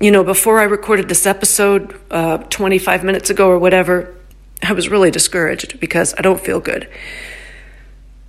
You 0.00 0.11
know, 0.11 0.24
before 0.24 0.59
I 0.59 0.62
recorded 0.62 1.11
this 1.11 1.26
episode 1.26 2.00
uh, 2.11 2.38
25 2.38 3.05
minutes 3.05 3.28
ago 3.28 3.50
or 3.50 3.59
whatever, 3.59 4.14
I 4.62 4.72
was 4.72 4.88
really 4.88 5.11
discouraged 5.11 5.78
because 5.81 6.14
I 6.16 6.22
don't 6.22 6.40
feel 6.40 6.61
good. 6.61 6.88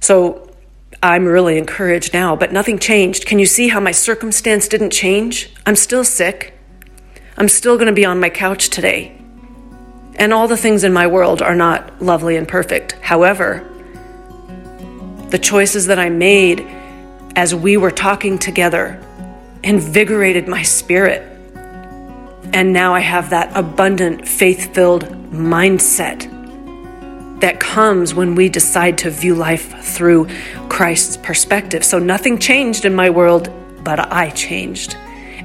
So 0.01 0.51
I'm 1.01 1.23
really 1.25 1.57
encouraged 1.57 2.13
now, 2.13 2.35
but 2.35 2.51
nothing 2.51 2.79
changed. 2.79 3.25
Can 3.25 3.39
you 3.39 3.45
see 3.45 3.69
how 3.69 3.79
my 3.79 3.93
circumstance 3.93 4.67
didn't 4.67 4.91
change? 4.91 5.49
I'm 5.65 5.77
still 5.77 6.03
sick. 6.03 6.59
I'm 7.37 7.47
still 7.47 7.77
going 7.77 7.87
to 7.87 7.93
be 7.93 8.03
on 8.03 8.19
my 8.19 8.29
couch 8.29 8.71
today. 8.71 9.17
And 10.15 10.33
all 10.33 10.49
the 10.49 10.57
things 10.57 10.83
in 10.83 10.91
my 10.91 11.07
world 11.07 11.41
are 11.41 11.55
not 11.55 12.01
lovely 12.01 12.35
and 12.35 12.45
perfect. 12.45 12.91
However, 12.99 13.65
the 15.29 15.39
choices 15.39 15.85
that 15.85 15.97
I 15.97 16.09
made 16.09 16.82
as 17.35 17.55
we 17.55 17.77
were 17.77 17.91
talking 17.91 18.37
together 18.37 19.01
invigorated 19.63 20.47
my 20.47 20.61
spirit. 20.61 21.21
And 22.53 22.73
now 22.73 22.93
I 22.93 22.99
have 22.99 23.31
that 23.31 23.55
abundant, 23.55 24.27
faith 24.27 24.73
filled 24.73 25.05
mindset 25.31 26.29
that 27.39 27.59
comes 27.59 28.13
when 28.13 28.35
we 28.35 28.47
decide 28.47 28.97
to 28.99 29.09
view 29.09 29.35
life 29.35 29.83
through 29.83 30.27
Christ's 30.69 31.17
perspective. 31.17 31.83
So 31.83 31.99
nothing 31.99 32.37
changed 32.39 32.85
in 32.85 32.95
my 32.95 33.09
world, 33.09 33.51
but 33.83 33.99
I 33.99 34.29
changed. 34.29 34.95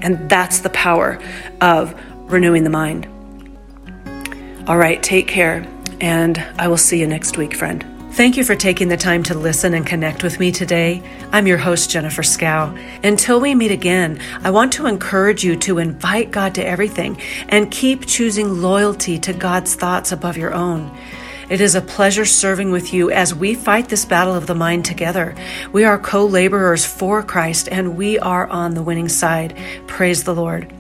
And 0.01 0.29
that's 0.29 0.61
the 0.61 0.71
power 0.71 1.19
of 1.61 2.01
renewing 2.31 2.63
the 2.63 2.71
mind. 2.71 3.09
All 4.69 4.77
right, 4.77 5.03
take 5.03 5.27
care, 5.27 5.67
and 6.01 6.39
I 6.59 6.69
will 6.69 6.77
see 6.77 7.01
you 7.01 7.07
next 7.07 7.37
week, 7.37 7.55
friend. 7.55 7.98
Thank 8.19 8.37
you 8.37 8.43
for 8.43 8.57
taking 8.57 8.89
the 8.89 8.97
time 8.97 9.23
to 9.23 9.39
listen 9.39 9.75
and 9.75 9.87
connect 9.87 10.25
with 10.25 10.41
me 10.41 10.51
today. 10.51 11.05
I'm 11.31 11.47
your 11.47 11.57
host, 11.57 11.89
Jennifer 11.89 12.25
Skaw. 12.25 12.75
Until 13.05 13.41
we 13.41 13.55
meet 13.55 13.71
again, 13.71 14.21
I 14.43 14.51
want 14.51 14.73
to 14.73 14.87
encourage 14.87 15.45
you 15.45 15.55
to 15.59 15.79
invite 15.79 16.33
God 16.33 16.57
to 16.57 16.67
everything 16.67 17.21
and 17.49 17.71
keep 17.71 18.07
choosing 18.07 18.61
loyalty 18.61 19.21
to 19.21 19.33
God's 19.33 19.77
thoughts 19.77 20.11
above 20.11 20.37
your 20.37 20.53
own. 20.53 20.91
It 21.49 21.61
is 21.61 21.77
a 21.77 21.81
pleasure 21.81 22.25
serving 22.25 22.73
with 22.73 22.93
you 22.93 23.09
as 23.13 23.37
we 23.37 23.55
fight 23.55 23.89
this 23.89 24.05
battle 24.05 24.35
of 24.35 24.49
the 24.49 24.55
mind 24.57 24.85
together. 24.85 25.37
We 25.71 25.85
are 25.85 25.97
co 25.97 26.27
laborers 26.27 26.85
for 26.85 27.23
Christ 27.23 27.69
and 27.71 27.97
we 27.97 28.19
are 28.19 28.49
on 28.49 28.75
the 28.75 28.83
winning 28.83 29.09
side. 29.09 29.57
Praise 29.87 30.25
the 30.25 30.35
Lord. 30.35 30.73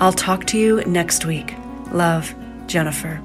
I'll 0.00 0.12
talk 0.12 0.44
to 0.48 0.58
you 0.58 0.84
next 0.84 1.24
week. 1.24 1.54
Love, 1.92 2.34
Jennifer. 2.66 3.22